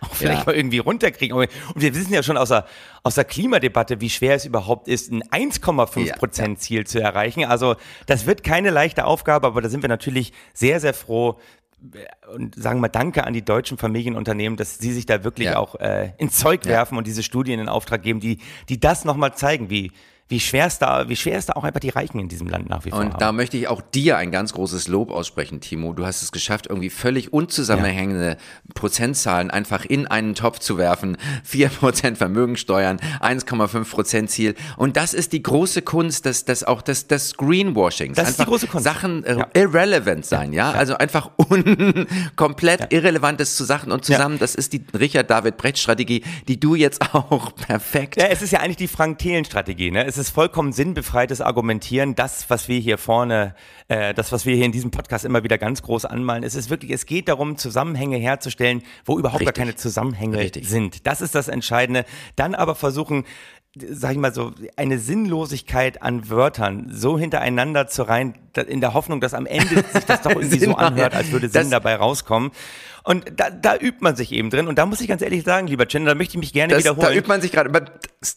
[0.00, 0.46] auch vielleicht Ja.
[0.46, 1.36] mal irgendwie runterkriegen.
[1.36, 2.66] Und wir wissen ja schon aus der,
[3.02, 7.44] aus der Klimadebatte, wie schwer es überhaupt ist, ein 1,5% Ziel zu erreichen.
[7.44, 11.38] Also das wird keine leichte Aufgabe, aber da sind wir natürlich sehr, sehr froh,
[12.32, 15.56] und sagen wir Danke an die deutschen Familienunternehmen, dass sie sich da wirklich Ja.
[15.56, 19.34] auch äh, ins Zeug werfen und diese Studien in Auftrag geben, die, die das nochmal
[19.34, 19.90] zeigen, wie,
[20.32, 22.70] wie schwer es da, wie schwer es da auch einfach die Reichen in diesem Land
[22.70, 23.18] nach wie vor Und haben.
[23.20, 25.92] da möchte ich auch dir ein ganz großes Lob aussprechen, Timo.
[25.92, 28.38] Du hast es geschafft, irgendwie völlig unzusammenhängende
[28.74, 31.18] Prozentzahlen einfach in einen Topf zu werfen.
[31.46, 34.54] 4% Vermögensteuern, 1,5% Ziel.
[34.78, 38.16] Und das ist die große Kunst des, des auch des, des Greenwashings.
[38.16, 38.84] Das ist die große Kunst.
[38.84, 39.48] Sachen äh, Ja.
[39.54, 40.70] irrelevant sein, ja?
[40.72, 44.38] Also einfach un komplett Irrelevantes zu Sachen und zusammen.
[44.38, 48.50] Das ist die Richard David Brecht Strategie, die du jetzt auch perfekt Ja, es ist
[48.52, 49.90] ja eigentlich die Frank-Thelen-Strategie.
[49.90, 50.06] Ne?
[50.06, 52.14] Es ist vollkommen sinnbefreites Argumentieren.
[52.14, 53.54] Das, was wir hier vorne,
[53.88, 56.70] äh, das, was wir hier in diesem Podcast immer wieder ganz groß anmalen, es ist
[56.70, 59.56] wirklich, es geht darum, Zusammenhänge herzustellen, wo überhaupt gar Richtig.
[59.56, 60.68] keine Zusammenhänge Richtig.
[60.68, 61.06] sind.
[61.06, 62.04] Das ist das Entscheidende.
[62.36, 63.24] Dann aber versuchen,
[63.74, 68.34] sag ich mal so, eine Sinnlosigkeit an Wörtern so hintereinander zu rein,
[68.66, 71.62] in der Hoffnung, dass am Ende sich das doch irgendwie so anhört, als würde Sinn
[71.62, 72.50] das, dabei rauskommen.
[73.04, 74.68] Und da, da übt man sich eben drin.
[74.68, 76.82] Und da muss ich ganz ehrlich sagen, lieber Chen, da möchte ich mich gerne das,
[76.82, 77.08] wiederholen.
[77.08, 77.84] Da übt man sich gerade.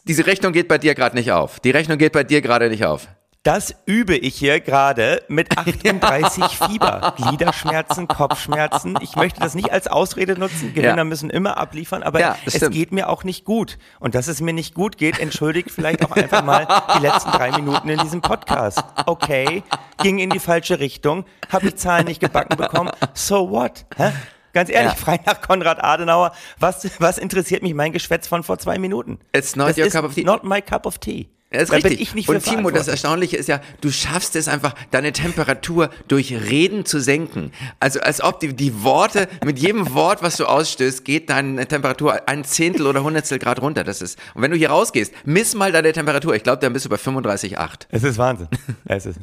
[0.06, 1.60] Diese Rechnung geht bei dir gerade nicht auf.
[1.60, 3.08] Die Rechnung geht bei dir gerade nicht auf.
[3.46, 7.14] Das übe ich hier gerade mit 38 Fieber.
[7.16, 8.98] Gliederschmerzen, Kopfschmerzen.
[9.02, 10.74] Ich möchte das nicht als Ausrede nutzen.
[10.74, 11.04] Gewinner ja.
[11.04, 12.74] müssen immer abliefern, aber ja, es stimmt.
[12.74, 13.78] geht mir auch nicht gut.
[14.00, 17.52] Und dass es mir nicht gut geht, entschuldigt vielleicht auch einfach mal die letzten drei
[17.52, 18.82] Minuten in diesem Podcast.
[19.06, 19.62] Okay,
[20.02, 22.90] ging in die falsche Richtung, habe ich Zahlen nicht gebacken bekommen.
[23.14, 23.86] So what?
[23.96, 24.10] Hä?
[24.56, 24.96] Ganz ehrlich, ja.
[24.96, 29.18] frei nach Konrad Adenauer, was, was interessiert mich mein Geschwätz von vor zwei Minuten?
[29.34, 30.24] It's not das your cup of tea.
[30.24, 31.28] Not my cup of tea.
[31.56, 32.00] Ja, ist da richtig.
[32.02, 36.34] ich nicht Und Timo, das Erstaunliche ist ja, du schaffst es einfach, deine Temperatur durch
[36.34, 37.50] Reden zu senken.
[37.80, 42.28] Also als ob die, die Worte, mit jedem Wort, was du ausstößt, geht deine Temperatur
[42.28, 43.84] ein Zehntel oder Hundertstel Grad runter.
[43.84, 44.18] Das ist.
[44.34, 46.34] Und wenn du hier rausgehst, miss mal deine Temperatur.
[46.34, 47.86] Ich glaube, dann bist du bei 35,8.
[47.90, 48.48] Es ist Wahnsinn.
[48.84, 49.18] Es ist.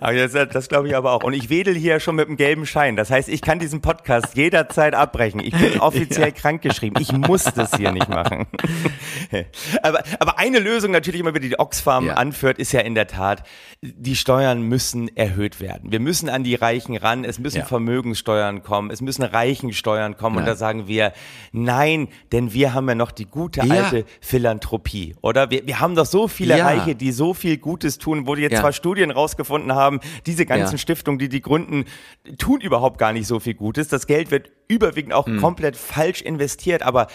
[0.00, 1.24] Aber das, das glaube ich aber auch.
[1.24, 2.96] Und ich wedel hier schon mit dem gelben Schein.
[2.96, 5.40] Das heißt, ich kann diesen Podcast jederzeit abbrechen.
[5.40, 6.34] Ich bin offiziell ja.
[6.34, 7.00] krankgeschrieben.
[7.00, 8.46] Ich muss das hier nicht machen.
[9.82, 12.14] aber, aber eine Lösung natürlich immer wieder die Oxfam ja.
[12.14, 13.44] anführt, ist ja in der Tat,
[13.80, 15.92] die Steuern müssen erhöht werden.
[15.92, 17.64] Wir müssen an die Reichen ran, es müssen ja.
[17.64, 20.36] Vermögenssteuern kommen, es müssen Reichensteuern kommen.
[20.36, 20.44] Nein.
[20.44, 21.12] Und da sagen wir,
[21.52, 23.84] nein, denn wir haben ja noch die gute ja.
[23.84, 25.50] alte Philanthropie, oder?
[25.50, 28.58] Wir, wir haben doch so viele Reiche, die so viel Gutes tun, wo die jetzt
[28.58, 31.84] zwar Studien rausgefunden haben, diese ganzen Stiftungen, die die gründen,
[32.36, 33.86] tun überhaupt gar nicht so viel Gutes.
[33.86, 35.40] Das Geld wird überwiegend auch hm.
[35.40, 37.06] komplett falsch investiert, aber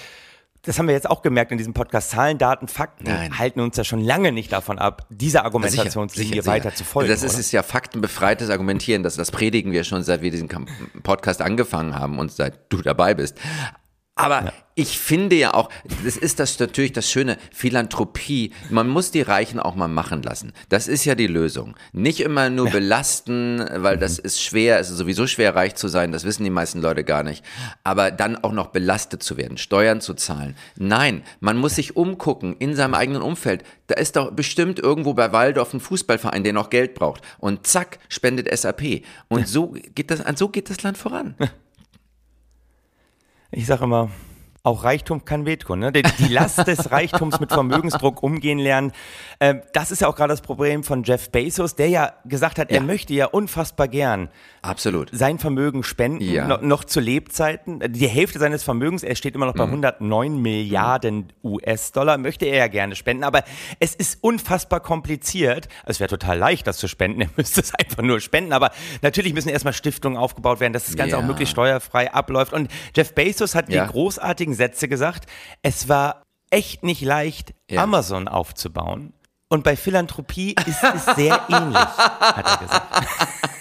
[0.65, 3.38] das haben wir jetzt auch gemerkt in diesem Podcast, Zahlen, Daten, Fakten Nein.
[3.38, 7.10] halten uns ja schon lange nicht davon ab, dieser Argumentationslinie weiter zu folgen.
[7.10, 10.49] Das ist, ist ja faktenbefreites Argumentieren, das, das predigen wir schon, seit wir diesen
[11.04, 13.38] Podcast angefangen haben und seit du dabei bist.
[14.17, 14.54] Aber ja.
[14.75, 15.69] ich finde ja auch,
[16.06, 20.54] das ist das natürlich das Schöne, Philanthropie, man muss die Reichen auch mal machen lassen.
[20.69, 21.75] Das ist ja die Lösung.
[21.91, 22.71] Nicht immer nur ja.
[22.71, 26.49] belasten, weil das ist schwer, es ist sowieso schwer, reich zu sein, das wissen die
[26.49, 27.43] meisten Leute gar nicht.
[27.84, 30.56] Aber dann auch noch belastet zu werden, Steuern zu zahlen.
[30.78, 33.65] Nein, man muss sich umgucken in seinem eigenen Umfeld.
[33.88, 37.21] Da ist doch bestimmt irgendwo bei Waldorf ein Fußballverein, der noch Geld braucht.
[37.38, 39.04] Und zack, spendet SAP.
[39.28, 41.36] Und so geht das, so geht das Land voran
[43.51, 44.10] ich sage immer,
[44.65, 45.80] auch Reichtum kann wehtun.
[45.80, 45.91] Ne?
[45.91, 48.91] Die, die Last des Reichtums mit Vermögensdruck umgehen lernen.
[49.39, 52.71] Äh, das ist ja auch gerade das Problem von Jeff Bezos, der ja gesagt hat,
[52.71, 52.78] ja.
[52.78, 54.30] er möchte ja unfassbar gern
[54.63, 55.10] Absolut.
[55.12, 56.47] sein Vermögen spenden, ja.
[56.47, 57.80] noch, noch, zu Lebzeiten.
[57.93, 59.84] Die Hälfte seines Vermögens, er steht immer noch bei mhm.
[59.84, 63.23] 109 Milliarden US-Dollar, möchte er ja gerne spenden.
[63.23, 63.43] Aber
[63.80, 65.67] es ist unfassbar kompliziert.
[65.86, 67.21] Es wäre total leicht, das zu spenden.
[67.21, 68.51] Er müsste es einfach nur spenden.
[68.51, 68.71] Aber
[69.04, 71.21] natürlich müssen erstmal Stiftungen aufgebaut werden, dass das Ganze ja.
[71.21, 72.54] auch möglichst steuerfrei abläuft.
[72.54, 75.30] Und Jeff Bezos hat die großartigen Sätze gesagt.
[75.62, 77.84] Es war echt nicht leicht, ja.
[77.84, 79.13] Amazon aufzubauen.
[79.48, 83.08] Und bei Philanthropie ist es sehr ähnlich, hat er gesagt.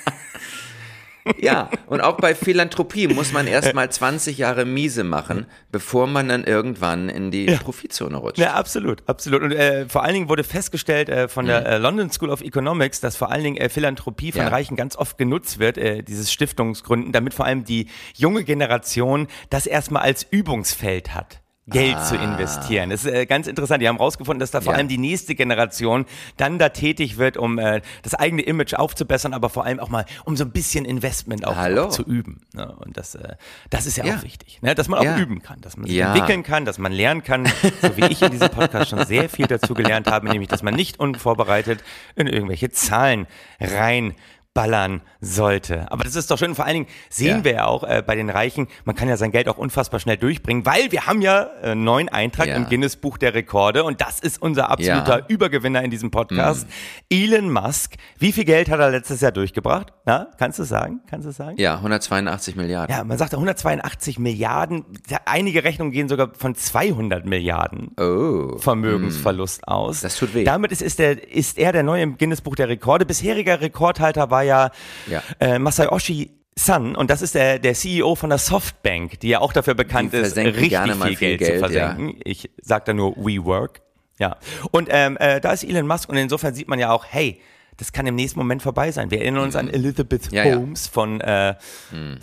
[1.39, 6.45] Ja, und auch bei Philanthropie muss man erstmal 20 Jahre miese machen, bevor man dann
[6.45, 7.59] irgendwann in die ja.
[7.59, 8.39] Profitzone rutscht.
[8.39, 9.43] Ja, absolut, absolut.
[9.43, 11.67] Und äh, vor allen Dingen wurde festgestellt äh, von der mhm.
[11.67, 14.49] äh, London School of Economics, dass vor allen Dingen äh, Philanthropie von ja.
[14.49, 19.67] Reichen ganz oft genutzt wird, äh, dieses Stiftungsgründen, damit vor allem die junge Generation das
[19.67, 21.44] erstmal als Übungsfeld hat.
[21.66, 22.05] Geld ah.
[22.05, 22.90] zu investieren.
[22.90, 23.83] Das ist äh, ganz interessant.
[23.83, 24.79] Die haben herausgefunden, dass da vor ja.
[24.79, 26.05] allem die nächste Generation
[26.37, 30.05] dann da tätig wird, um äh, das eigene Image aufzubessern, aber vor allem auch mal,
[30.27, 32.42] um so ein bisschen Investment auch, auch zu üben.
[32.53, 32.70] Ne?
[32.85, 33.37] Und das, äh,
[33.70, 34.74] das ist ja, ja, auch wichtig, ne?
[34.74, 37.46] dass man auch üben kann, dass man sich entwickeln kann, dass man lernen kann,
[37.81, 40.74] so wie ich in diesem Podcast schon sehr viel dazu gelernt habe, nämlich, dass man
[40.74, 41.83] nicht unvorbereitet
[42.14, 43.27] in irgendwelche Zahlen
[43.59, 44.14] rein
[44.55, 45.90] ballern sollte.
[45.90, 46.55] Aber das ist doch schön.
[46.55, 47.45] Vor allen Dingen sehen ja.
[47.45, 50.17] wir ja auch äh, bei den Reichen, man kann ja sein Geld auch unfassbar schnell
[50.17, 52.55] durchbringen, weil wir haben ja äh, neuen Eintrag ja.
[52.55, 55.27] im Guinness Buch der Rekorde und das ist unser absoluter ja.
[55.27, 56.67] Übergewinner in diesem Podcast.
[56.67, 56.73] Mhm.
[57.11, 57.95] Elon Musk.
[58.19, 59.93] Wie viel Geld hat er letztes Jahr durchgebracht?
[60.05, 61.01] Na, kannst du sagen?
[61.11, 61.57] Kannst du sagen?
[61.59, 62.95] Ja, 182 Milliarden.
[62.95, 64.85] Ja, man sagt 182 Milliarden.
[65.25, 68.57] Einige Rechnungen gehen sogar von 200 Milliarden oh.
[68.59, 69.73] Vermögensverlust mhm.
[69.73, 70.01] aus.
[70.03, 70.45] Das tut weh.
[70.45, 73.05] Damit ist, ist, der, ist er der neue im Guinness Buch der Rekorde.
[73.05, 74.71] Bisheriger Rekordhalter war ja,
[75.07, 75.23] ja.
[75.41, 79.53] Äh, Masayoshi Sun, und das ist der, der CEO von der Softbank, die ja auch
[79.53, 82.11] dafür bekannt ist, richtig viel, viel Geld, Geld, zu versenken.
[82.11, 82.23] Ja.
[82.25, 83.81] Ich sage da nur WeWork.
[84.19, 84.37] Ja.
[84.71, 87.41] Und ähm, äh, da ist Elon Musk und insofern sieht man ja auch, hey,
[87.77, 89.11] das kann im nächsten Moment vorbei sein.
[89.11, 89.61] Wir erinnern uns mhm.
[89.61, 90.93] an Elizabeth ja, Holmes ja.
[90.93, 91.55] von äh,
[91.91, 92.19] mhm.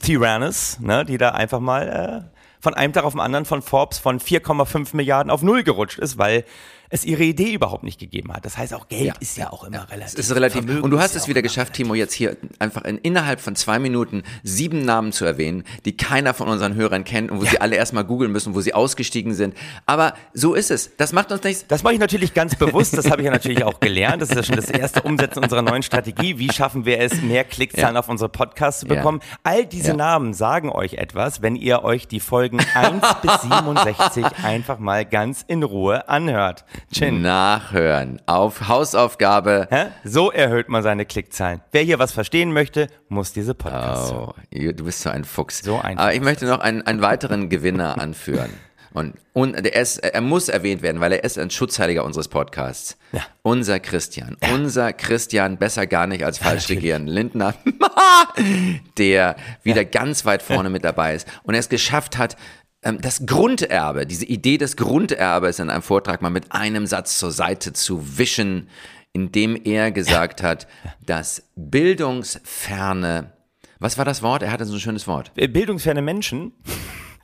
[0.00, 3.98] Tyrannus, ne, die da einfach mal äh, von einem Tag auf den anderen von Forbes
[3.98, 6.44] von 4,5 Milliarden auf Null gerutscht ist, weil
[6.90, 8.44] es ihre Idee überhaupt nicht gegeben hat.
[8.44, 10.18] Das heißt, auch Geld ja, ist ja, auch immer ja, relativ.
[10.18, 10.64] Es ist relativ.
[10.82, 14.22] Und du hast es wieder geschafft, Timo, jetzt hier einfach in, innerhalb von zwei Minuten
[14.42, 17.50] sieben Namen zu erwähnen, die keiner von unseren Hörern kennt und wo ja.
[17.50, 19.54] sie alle erstmal googeln müssen, wo sie ausgestiegen sind.
[19.86, 20.96] Aber so ist es.
[20.96, 21.66] Das macht uns nichts.
[21.66, 22.96] Das mache ich natürlich ganz bewusst.
[22.96, 24.22] Das habe ich ja natürlich auch gelernt.
[24.22, 26.38] Das ist ja schon das erste Umsetzen unserer neuen Strategie.
[26.38, 29.20] Wie schaffen wir es, mehr Klickzahlen auf unsere Podcasts zu bekommen?
[29.42, 34.78] All diese Namen sagen euch etwas, wenn ihr euch die Folgen 1 bis 67 einfach
[34.78, 36.64] mal ganz in Ruhe anhört.
[36.92, 37.20] Chin.
[37.20, 38.20] Nachhören.
[38.26, 39.66] Auf Hausaufgabe.
[39.70, 39.86] Hä?
[40.04, 41.60] So erhöht man seine Klickzahlen.
[41.72, 45.60] Wer hier was verstehen möchte, muss diese Podcasts oh, Du bist so ein Fuchs.
[45.62, 48.50] So ein Aber ich möchte noch einen, einen weiteren Gewinner anführen.
[48.96, 52.96] Und, und er, ist, er muss erwähnt werden, weil er ist ein Schutzheiliger unseres Podcasts.
[53.12, 53.20] Ja.
[53.42, 54.38] Unser Christian.
[54.42, 54.54] Ja.
[54.54, 57.06] Unser Christian, besser gar nicht als falsch ja, regieren.
[57.06, 57.54] Lindner,
[58.96, 62.36] der wieder ganz weit vorne mit dabei ist und er es geschafft hat,
[62.92, 67.72] das Grunderbe, diese Idee des Grunderbes in einem Vortrag mal mit einem Satz zur Seite
[67.72, 68.68] zu wischen,
[69.12, 70.66] indem er gesagt hat,
[71.04, 73.32] dass bildungsferne,
[73.78, 74.42] was war das Wort?
[74.42, 75.32] Er hatte so ein schönes Wort.
[75.36, 76.52] Äh, bildungsferne Menschen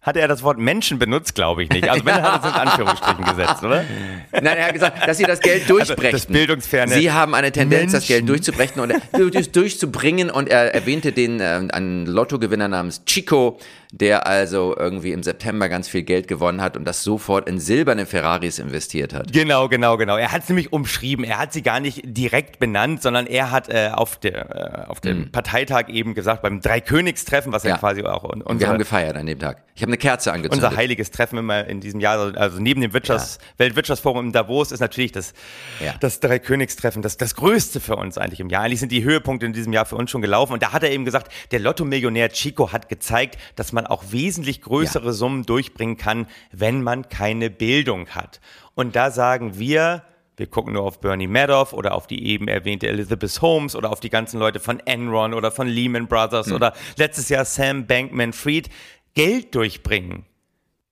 [0.02, 1.88] hatte er das Wort Menschen benutzt, glaube ich nicht.
[1.88, 3.84] Also wenn, hat er es in Anführungsstrichen gesetzt, oder?
[4.32, 6.06] Nein, er hat gesagt, dass sie das Geld durchbrechen.
[6.06, 7.94] Also das bildungsferne Sie haben eine Tendenz, Menschen.
[7.94, 13.60] das Geld durchzubrechen und durchzubringen und er erwähnte den äh, einen Lottogewinner namens Chico,
[13.92, 18.06] der also irgendwie im September ganz viel Geld gewonnen hat und das sofort in silberne
[18.06, 19.32] Ferraris investiert hat.
[19.32, 20.16] Genau, genau, genau.
[20.16, 21.24] Er hat es nämlich umschrieben.
[21.24, 25.00] Er hat sie gar nicht direkt benannt, sondern er hat äh, auf, der, äh, auf
[25.00, 25.30] dem mhm.
[25.30, 28.24] Parteitag eben gesagt, beim Dreikönigstreffen, was ja, ja quasi auch.
[28.24, 29.62] Und, und wir haben gefeiert an dem Tag.
[29.74, 30.64] Ich habe eine Kerze angezündet.
[30.64, 33.58] Unser heiliges Treffen immer in diesem Jahr, also neben dem Wirtschafts ja.
[33.58, 35.34] Weltwirtschaftsforum in Davos ist natürlich das,
[35.84, 35.94] ja.
[36.00, 38.62] das Dreikönigstreffen das, das größte für uns eigentlich im Jahr.
[38.62, 40.52] Eigentlich sind die Höhepunkte in diesem Jahr für uns schon gelaufen.
[40.52, 44.62] Und da hat er eben gesagt, der Lotto-Millionär Chico hat gezeigt, dass man auch wesentlich
[44.62, 45.12] größere ja.
[45.12, 48.40] Summen durchbringen kann, wenn man keine Bildung hat.
[48.74, 50.02] Und da sagen wir,
[50.36, 54.00] wir gucken nur auf Bernie Madoff oder auf die eben erwähnte Elizabeth Holmes oder auf
[54.00, 56.54] die ganzen Leute von Enron oder von Lehman Brothers mhm.
[56.54, 58.70] oder letztes Jahr Sam Bankman-Fried.
[59.14, 60.26] Geld durchbringen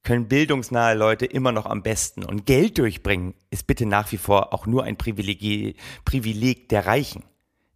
[0.02, 2.24] können bildungsnahe Leute immer noch am besten.
[2.24, 7.24] Und Geld durchbringen ist bitte nach wie vor auch nur ein Privileg, Privileg der Reichen,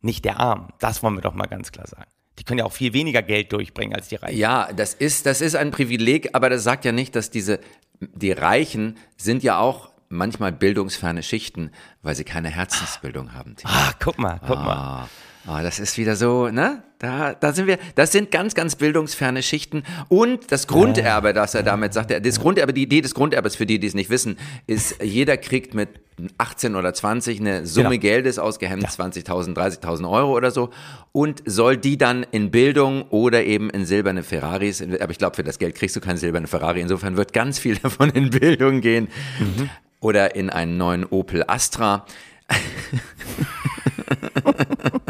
[0.01, 0.69] nicht der Armen.
[0.79, 2.11] Das wollen wir doch mal ganz klar sagen.
[2.39, 4.39] Die können ja auch viel weniger Geld durchbringen als die Reichen.
[4.39, 7.61] Ja, das ist, das ist ein Privileg, aber das sagt ja nicht, dass diese,
[8.01, 11.71] die Reichen sind ja auch manchmal bildungsferne Schichten,
[12.03, 13.55] weil sie keine Herzensbildung haben.
[13.65, 14.65] Ah, guck mal, guck ah.
[14.65, 15.09] mal.
[15.47, 16.83] Oh, das ist wieder so, ne?
[16.99, 19.83] Da, da sind wir, das sind ganz, ganz bildungsferne Schichten.
[20.09, 23.79] Und das Grunderbe, das er damit sagt, das Grunderbe, die Idee des Grunderbes, für die,
[23.79, 26.01] die es nicht wissen, ist, jeder kriegt mit
[26.39, 28.01] 18 oder 20 eine Summe genau.
[28.01, 28.89] Geldes ausgehemmt, ja.
[28.89, 30.71] 20.000, 30.000 Euro oder so,
[31.13, 35.45] und soll die dann in Bildung oder eben in silberne Ferraris, aber ich glaube, für
[35.45, 39.09] das Geld kriegst du keine silberne Ferrari, insofern wird ganz viel davon in Bildung gehen.
[39.39, 39.69] Mhm.
[40.01, 42.07] Oder in einen neuen Opel Astra.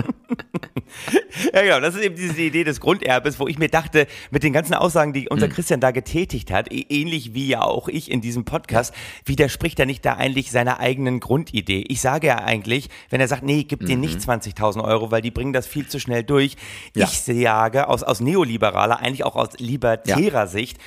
[1.54, 1.80] ja, genau.
[1.80, 5.12] Das ist eben diese Idee des Grunderbes, wo ich mir dachte, mit den ganzen Aussagen,
[5.12, 5.52] die unser mhm.
[5.52, 8.92] Christian da getätigt hat, ähnlich wie ja auch ich in diesem Podcast,
[9.24, 11.84] widerspricht er nicht da eigentlich seiner eigenen Grundidee.
[11.88, 14.80] Ich sage ja eigentlich, wenn er sagt, nee, gib dir nicht 20.000 mhm.
[14.84, 16.56] Euro, weil die bringen das viel zu schnell durch.
[16.96, 17.04] Ja.
[17.04, 20.46] Ich sage aus, aus neoliberaler, eigentlich auch aus libertärer ja.
[20.46, 20.78] Sicht,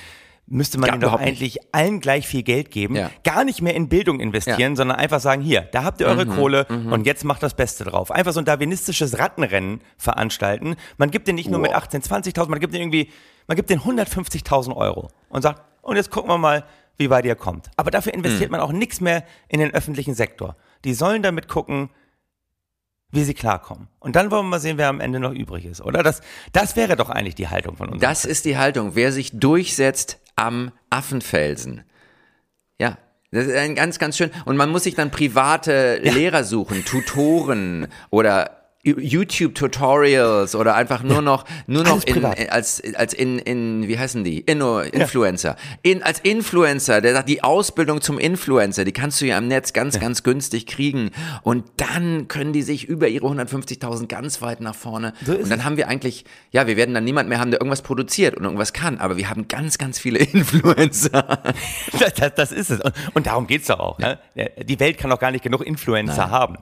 [0.50, 1.74] müsste man ihnen doch eigentlich nicht.
[1.74, 3.10] allen gleich viel Geld geben, ja.
[3.24, 4.76] gar nicht mehr in Bildung investieren, ja.
[4.76, 6.92] sondern einfach sagen, hier, da habt ihr eure mhm, Kohle mhm.
[6.92, 8.10] und jetzt macht das Beste drauf.
[8.10, 10.76] Einfach so ein darwinistisches Rattenrennen veranstalten.
[10.96, 11.68] Man gibt den nicht nur wow.
[11.68, 13.10] mit 18, 20.000, man gibt den irgendwie,
[13.46, 16.64] man gibt den 150.000 Euro und sagt, und jetzt gucken wir mal,
[16.96, 17.70] wie weit ihr kommt.
[17.76, 18.52] Aber dafür investiert mhm.
[18.52, 20.56] man auch nichts mehr in den öffentlichen Sektor.
[20.84, 21.90] Die sollen damit gucken,
[23.10, 23.88] wie sie klarkommen.
[24.00, 26.02] Und dann wollen wir mal sehen, wer am Ende noch übrig ist, oder?
[26.02, 26.20] Das,
[26.52, 28.02] das wäre doch eigentlich die Haltung von uns.
[28.02, 28.94] Das ist die Haltung.
[28.94, 31.84] Wer sich durchsetzt, am Affenfelsen.
[32.78, 32.96] Ja,
[33.30, 34.30] das ist ein ganz, ganz schön.
[34.44, 36.12] Und man muss sich dann private ja.
[36.12, 38.57] Lehrer suchen, Tutoren oder
[38.96, 44.40] YouTube-Tutorials oder einfach nur noch, nur noch in, als, als in, in, wie heißen die?
[44.40, 45.56] Inno, Influencer.
[45.82, 49.72] In, als Influencer, der sagt, die Ausbildung zum Influencer, die kannst du ja im Netz
[49.72, 51.10] ganz, ganz günstig kriegen.
[51.42, 55.12] Und dann können die sich über ihre 150.000 ganz weit nach vorne.
[55.24, 57.82] So und dann haben wir eigentlich, ja, wir werden dann niemand mehr haben, der irgendwas
[57.82, 61.42] produziert und irgendwas kann, aber wir haben ganz, ganz viele Influencer.
[61.98, 62.80] das, das, das ist es.
[62.80, 63.98] Und, und darum geht's doch auch.
[63.98, 64.18] Ne?
[64.64, 66.30] Die Welt kann doch gar nicht genug Influencer Nein.
[66.30, 66.56] haben.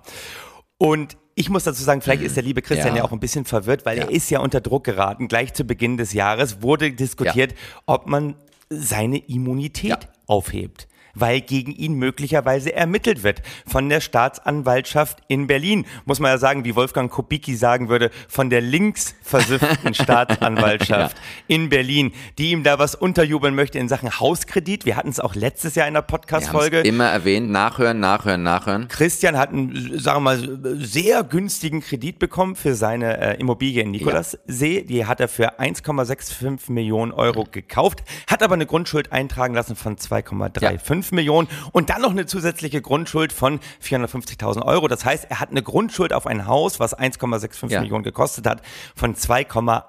[0.79, 3.45] Und ich muss dazu sagen, vielleicht ist der liebe Christian ja, ja auch ein bisschen
[3.45, 4.05] verwirrt, weil ja.
[4.05, 5.29] er ist ja unter Druck geraten.
[5.29, 7.59] Gleich zu Beginn des Jahres wurde diskutiert, ja.
[7.87, 8.37] ob man
[8.71, 10.89] seine Immunität aufhebt.
[11.17, 15.87] Weil gegen ihn möglicherweise ermittelt wird von der Staatsanwaltschaft in Berlin.
[16.05, 21.57] Muss man ja sagen, wie Wolfgang Kubicki sagen würde, von der links versifften Staatsanwaltschaft ja.
[21.57, 24.85] in Berlin, die ihm da was unterjubeln möchte in Sachen Hauskredit.
[24.85, 26.81] Wir hatten es auch letztes Jahr in der Podcast-Folge.
[26.81, 28.89] Immer erwähnt, nachhören, nachhören, nachhören.
[28.89, 33.91] Christian hat einen, sagen wir mal, sehr günstigen Kredit bekommen für seine äh, Immobilie in
[33.91, 34.81] Nikolassee.
[34.81, 34.83] Ja.
[34.83, 39.97] Die hat er für 1,65 Millionen Euro gekauft, hat aber eine Grundschuld eintragen lassen von
[39.97, 40.79] 2,35 ja.
[41.13, 44.89] Millionen und dann noch eine zusätzliche Grundschuld von 450.000 Euro.
[44.89, 47.81] Das heißt, er hat eine Grundschuld auf ein Haus, was 1,65 ja.
[47.81, 48.63] Millionen gekostet hat,
[48.95, 49.85] von 2,8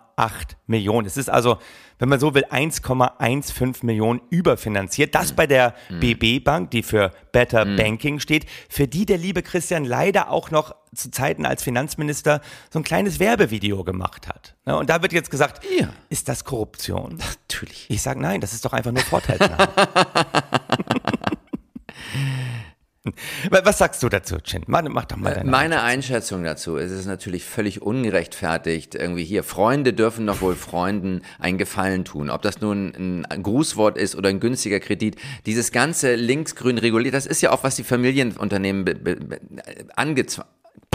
[0.68, 1.08] Millionen.
[1.08, 1.58] Es ist also,
[2.00, 5.16] wenn man so will, 1,15 Millionen überfinanziert.
[5.16, 6.00] Das bei der mhm.
[6.00, 7.76] BB Bank, die für Better mhm.
[7.78, 12.80] Banking steht, für die der liebe Christian leider auch noch zu Zeiten als Finanzminister so
[12.80, 14.56] ein kleines Werbevideo gemacht hat.
[14.66, 15.90] Und da wird jetzt gesagt, ja.
[16.10, 17.18] ist das Korruption?
[17.18, 17.86] Natürlich.
[17.90, 19.68] Ich sage nein, das ist doch einfach nur Vorteilsnahme.
[23.50, 24.64] Was sagst du dazu, Chin?
[24.68, 28.96] Mach doch mal deine Meine Einschätzung dazu ist es natürlich völlig ungerechtfertigt.
[28.96, 32.30] Irgendwie hier, Freunde dürfen doch wohl Freunden einen Gefallen tun.
[32.30, 35.16] Ob das nun ein Grußwort ist oder ein günstiger Kredit.
[35.46, 38.86] Dieses ganze linksgrün reguliert, das ist ja auch, was die Familienunternehmen
[39.96, 40.48] angezwungen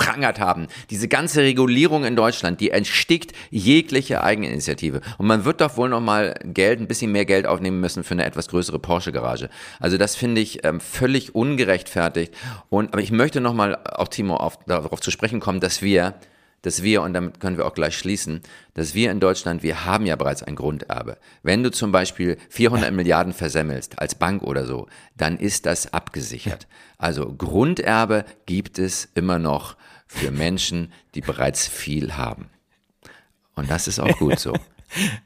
[0.03, 0.67] prangert haben.
[0.91, 5.01] Diese ganze Regulierung in Deutschland, die entstickt jegliche Eigeninitiative.
[5.19, 8.15] Und man wird doch wohl noch mal Geld, ein bisschen mehr Geld aufnehmen müssen für
[8.15, 9.49] eine etwas größere Porsche-Garage.
[9.81, 12.35] Also das finde ich ähm, völlig ungerechtfertigt.
[12.69, 16.15] Und aber ich möchte noch mal auch Timo auf, darauf zu sprechen kommen, dass wir
[16.63, 18.41] dass wir, und damit können wir auch gleich schließen,
[18.75, 21.19] dass wir in Deutschland, wir haben ja bereits ein Grunderbe.
[21.43, 22.91] Wenn du zum Beispiel 400 ja.
[22.93, 24.87] Milliarden versemmelst, als Bank oder so,
[25.17, 26.69] dann ist das abgesichert.
[26.99, 29.77] Also Grunderbe gibt es immer noch
[30.13, 32.51] für Menschen, die bereits viel haben.
[33.55, 34.55] Und das ist auch gut so.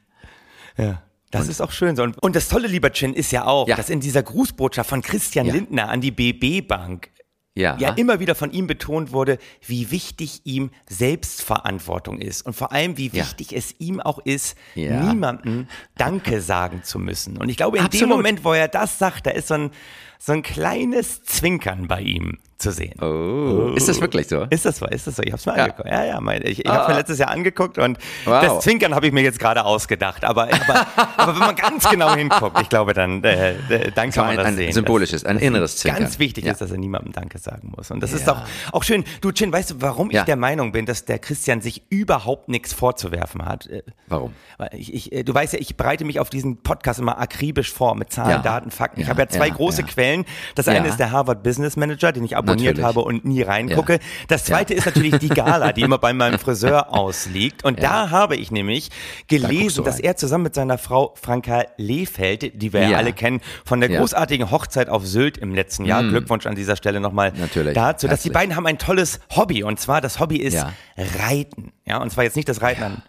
[0.77, 1.03] ja.
[1.29, 2.03] Das und, ist auch schön so.
[2.03, 3.75] Und, das Tolle, lieber Chin, ist ja auch, ja.
[3.75, 5.53] dass in dieser Grußbotschaft von Christian ja.
[5.53, 7.09] Lindner an die BB Bank
[7.53, 7.75] ja.
[7.77, 12.97] ja immer wieder von ihm betont wurde, wie wichtig ihm Selbstverantwortung ist und vor allem,
[12.97, 13.57] wie wichtig ja.
[13.57, 15.03] es ihm auch ist, ja.
[15.03, 17.35] niemandem Danke sagen zu müssen.
[17.35, 18.09] Und ich glaube, in Absolut.
[18.09, 19.71] dem Moment, wo er das sagt, da ist so ein,
[20.17, 22.99] so ein kleines Zwinkern bei ihm zu sehen.
[23.01, 23.73] Oh.
[23.75, 24.47] Ist das wirklich so?
[24.49, 24.87] Ist das so?
[24.87, 25.23] Ist das so?
[25.23, 25.63] Ich habe es mir ja.
[25.65, 25.89] angeguckt.
[25.89, 26.77] Ja, ja, mein, ich, ich ah.
[26.77, 28.41] habe mir letztes Jahr angeguckt und wow.
[28.41, 30.23] das Zwinkern habe ich mir jetzt gerade ausgedacht.
[30.23, 34.27] Aber, aber, aber, wenn man ganz genau hinguckt, ich glaube, dann, äh, äh dann kann
[34.27, 34.73] man das ein sehen.
[34.73, 36.03] Symbolisches, ein inneres Zwinkern.
[36.03, 36.53] Ganz wichtig ja.
[36.53, 37.91] ist, dass er niemandem Danke sagen muss.
[37.91, 38.17] Und das ja.
[38.17, 38.41] ist doch
[38.71, 39.03] auch schön.
[39.21, 42.73] Du, Chin, weißt du, warum ich der Meinung bin, dass der Christian sich überhaupt nichts
[42.73, 43.67] vorzuwerfen hat?
[43.67, 44.33] Äh, warum?
[44.57, 47.71] Weil ich, ich, äh, du weißt ja, ich bereite mich auf diesen Podcast immer akribisch
[47.71, 49.01] vor mit Zahlen, Daten, Fakten.
[49.01, 50.25] Ich habe ja zwei große Quellen.
[50.55, 52.85] Das eine ist der Harvard Business Manager, den ich abonniert Natürlich.
[52.85, 53.93] habe und nie reingucke.
[53.93, 53.99] Ja.
[54.27, 54.79] Das zweite ja.
[54.79, 57.63] ist natürlich die Gala, die immer bei meinem Friseur ausliegt.
[57.63, 58.89] Und da habe ich nämlich
[59.27, 63.41] gelesen, da dass er zusammen mit seiner Frau Franka Lehfeld, die wir ja, alle kennen,
[63.65, 66.09] von der großartigen Hochzeit auf Sylt im letzten Jahr, mm.
[66.09, 68.21] Glückwunsch an dieser Stelle nochmal dazu, dass Herzlich.
[68.23, 69.63] die beiden haben ein tolles Hobby.
[69.63, 70.65] Und zwar das Hobby ist
[70.97, 71.71] Reiten.
[71.85, 73.03] Ja, und zwar jetzt nicht das Reiten an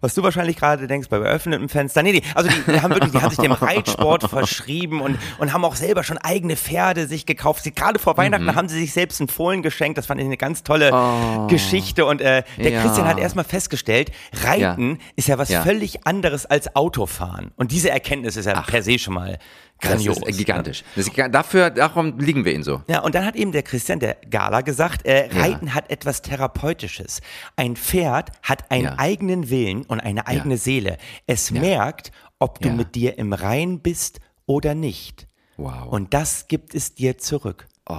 [0.00, 2.02] was du wahrscheinlich gerade denkst, bei geöffnetem Fenster.
[2.02, 5.64] Nee, nee, also die, haben wirklich, die haben sich dem Reitsport verschrieben und, und haben
[5.64, 7.64] auch selber schon eigene Pferde sich gekauft.
[7.64, 8.54] Sie, gerade vor Weihnachten mhm.
[8.54, 9.98] haben sie sich selbst ein Fohlen geschenkt.
[9.98, 11.46] Das fand ich eine ganz tolle oh.
[11.46, 12.04] Geschichte.
[12.06, 12.82] Und äh, der ja.
[12.82, 14.10] Christian hat erstmal festgestellt,
[14.44, 15.06] Reiten ja.
[15.16, 17.52] ist ja was völlig anderes als Autofahren.
[17.56, 18.66] Und diese Erkenntnis ist ja Ach.
[18.66, 19.38] per se schon mal
[19.80, 20.20] Grandios.
[20.20, 20.84] Das ist gigantisch.
[20.94, 22.82] Das ist, dafür, darum liegen wir ihn so.
[22.88, 25.74] Ja, und dann hat eben der Christian, der Gala, gesagt, äh, Reiten ja.
[25.74, 27.20] hat etwas Therapeutisches.
[27.56, 28.98] Ein Pferd hat einen ja.
[28.98, 30.60] eigenen Willen und eine eigene ja.
[30.60, 30.98] Seele.
[31.26, 35.26] Es merkt, ob du mit dir im Rein bist oder nicht.
[35.56, 35.86] Wow.
[35.88, 37.66] Und das gibt es dir zurück.
[37.86, 37.96] Oh.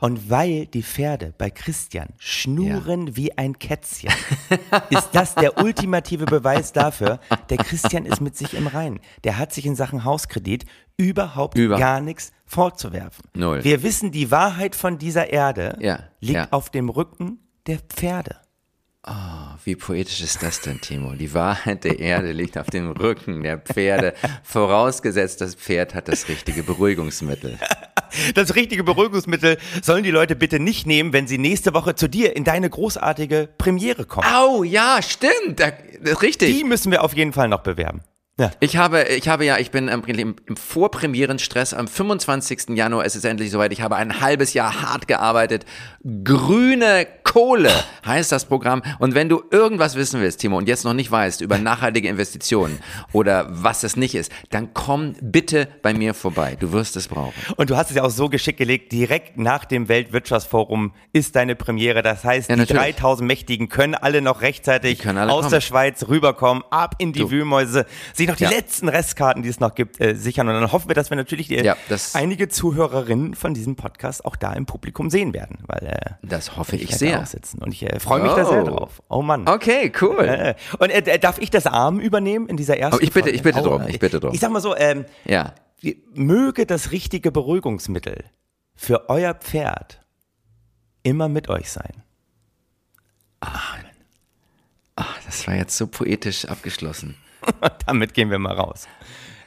[0.00, 3.16] Und weil die Pferde bei Christian schnuren ja.
[3.16, 4.10] wie ein Kätzchen,
[4.90, 9.00] ist das der ultimative Beweis dafür, der Christian ist mit sich im Reinen.
[9.24, 10.64] Der hat sich in Sachen Hauskredit
[10.96, 11.78] überhaupt Über.
[11.78, 13.24] gar nichts vorzuwerfen.
[13.34, 13.62] Null.
[13.62, 16.00] Wir wissen, die Wahrheit von dieser Erde ja.
[16.20, 16.48] liegt ja.
[16.50, 18.36] auf dem Rücken der Pferde.
[19.06, 19.12] Oh,
[19.64, 21.14] wie poetisch ist das denn, Timo?
[21.14, 26.28] Die Wahrheit der Erde liegt auf dem Rücken der Pferde, vorausgesetzt, das Pferd hat das
[26.28, 27.58] richtige Beruhigungsmittel.
[28.34, 32.34] Das richtige Beruhigungsmittel sollen die Leute bitte nicht nehmen, wenn sie nächste Woche zu dir
[32.34, 34.26] in deine großartige Premiere kommen.
[34.26, 35.62] Au, ja, stimmt.
[36.20, 36.56] Richtig.
[36.56, 38.00] Die müssen wir auf jeden Fall noch bewerben.
[38.40, 38.50] Ja.
[38.60, 42.70] Ich habe, ich habe ja, ich bin im, im Vorpremierenstress am 25.
[42.70, 43.70] Januar ist es endlich soweit.
[43.72, 45.66] Ich habe ein halbes Jahr hart gearbeitet,
[46.24, 47.70] grüne Kohle
[48.06, 48.82] heißt das Programm.
[48.98, 52.80] Und wenn du irgendwas wissen willst, Timo, und jetzt noch nicht weißt über nachhaltige Investitionen
[53.12, 56.56] oder was das nicht ist, dann komm bitte bei mir vorbei.
[56.58, 57.34] Du wirst es brauchen.
[57.56, 61.56] Und du hast es ja auch so geschickt gelegt, direkt nach dem Weltwirtschaftsforum ist deine
[61.56, 62.02] Premiere.
[62.02, 62.96] Das heißt, Ja, die natürlich.
[62.96, 65.50] 3000 Mächtigen können alle noch rechtzeitig alle aus kommen.
[65.50, 67.30] der Schweiz rüberkommen, ab in die Du.
[67.30, 68.50] Wühlmäuse, sich noch die Ja.
[68.50, 70.48] letzten Restkarten, die es noch gibt, äh, sichern.
[70.48, 71.76] Und dann hoffen wir, dass wir natürlich die, Ja,
[72.14, 75.58] einige Zuhörerinnen von diesem Podcast auch da im Publikum sehen werden.
[75.66, 77.20] Weil äh, Das hoffe ich werde sehr.
[77.20, 77.62] auch sitzen.
[77.62, 78.66] Und ich äh, freue mich da sehr Oh.
[78.66, 79.02] drauf.
[79.08, 79.46] Oh Mann.
[79.48, 80.24] Okay, cool.
[80.24, 83.36] Äh, und äh, darf ich das Arm übernehmen in dieser ersten Oh, ich bitte- Folge?
[83.36, 84.32] ich bitte Oh, drum, ich bitte drum.
[84.32, 85.54] Ich sag mal so, ähm, Ja.
[86.14, 88.24] möge das richtige Beruhigungsmittel
[88.74, 90.00] für euer Pferd
[91.02, 92.02] immer mit euch sein.
[94.96, 97.16] Ach, das war jetzt so poetisch abgeschlossen.
[97.86, 98.86] Damit gehen wir mal raus.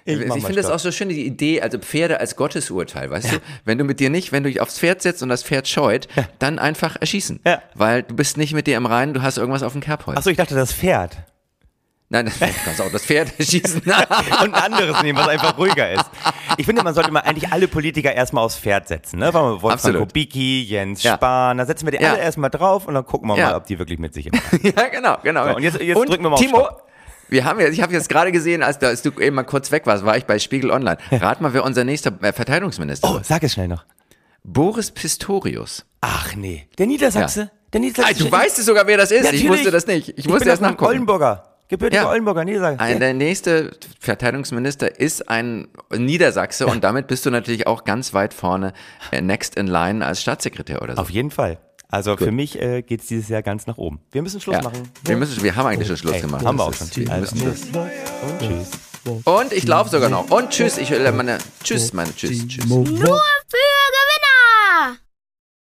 [0.06, 3.38] Ich, mal finde das auch so schön, die Idee, also Pferde als Gottesurteil, weißt du?
[3.64, 6.10] Wenn du mit dir nicht, wenn du dich aufs Pferd setzt und das Pferd scheut,
[6.40, 7.40] dann einfach erschießen.
[7.46, 7.62] Ja.
[7.74, 10.18] Weil du bist nicht mit dir im Reinen, du hast irgendwas auf dem Kerbholz.
[10.18, 11.16] Achso, ich dachte das Pferd.
[12.10, 13.82] Nein, das, du kannst auch das Pferd erschießen.
[13.86, 16.06] Und ein anderes nehmen, was einfach ruhiger ist.
[16.58, 19.20] Ich finde, man sollte mal eigentlich alle Politiker erstmal aufs Pferd setzen.
[19.20, 19.34] Ne?
[19.34, 20.00] Wolfgang Absolut.
[20.10, 21.16] Kubicki, Jens Ja.
[21.16, 22.12] Spahn, da setzen wir die Ja.
[22.12, 23.52] alle erstmal drauf und dann gucken wir Ja.
[23.52, 25.48] mal, ob die wirklich mit sich im Reinen ja, genau, genau.
[25.48, 26.83] So, und jetzt- jetzt drücken wir mal auf Timo, Stopp.
[27.34, 29.70] Wir haben jetzt, ich habe jetzt gerade gesehen, als, da- als du eben mal kurz
[29.72, 30.98] weg warst, war ich bei Spiegel Online.
[31.12, 33.26] Rat mal, wer unser nächster äh, Verteidigungsminister Oh, wird.
[33.26, 33.84] sag es schnell noch.
[34.46, 35.86] Boris Pistorius.
[36.02, 37.52] Ach nee, der Niedersachse.
[37.74, 38.24] Der Ah, Niedersachse.
[38.24, 39.20] du weißt es sogar, wer das ist.
[39.20, 39.50] Ich Natürlich.
[39.50, 40.10] wusste das nicht.
[40.10, 40.86] Ich Ich musste erst nachgucken.
[40.86, 41.50] Oldenburger.
[41.70, 42.10] Gebürtiger Ja.
[42.10, 42.80] Oldenburger, Niedersachse.
[42.80, 48.34] Ein, der nächste Verteidigungsminister ist ein Niedersachse und damit bist du natürlich auch ganz weit
[48.34, 48.74] vorne,
[49.12, 51.02] äh, next in line als Staatssekretär oder so.
[51.02, 51.58] Auf jeden Fall.
[51.94, 54.00] Also für mich äh, geht es dieses Jahr ganz nach oben.
[54.12, 54.64] Wir müssen Schluss ja.
[54.64, 54.90] machen.
[55.06, 56.44] Wir, müssen, wir haben eigentlich schon Schluss Ey, gemacht.
[56.44, 56.90] haben wir auch schon.
[56.96, 57.86] Wir Also, müssen Schluss.
[58.28, 59.24] Und tschüss.
[59.26, 60.32] Und ich laufe sogar noch.
[60.32, 60.80] Und tschüss.
[60.80, 61.38] Ich will meine.
[61.64, 62.16] Tschüss, meine.
[62.16, 62.66] Tschüss, tschüss.
[62.66, 63.14] Nur für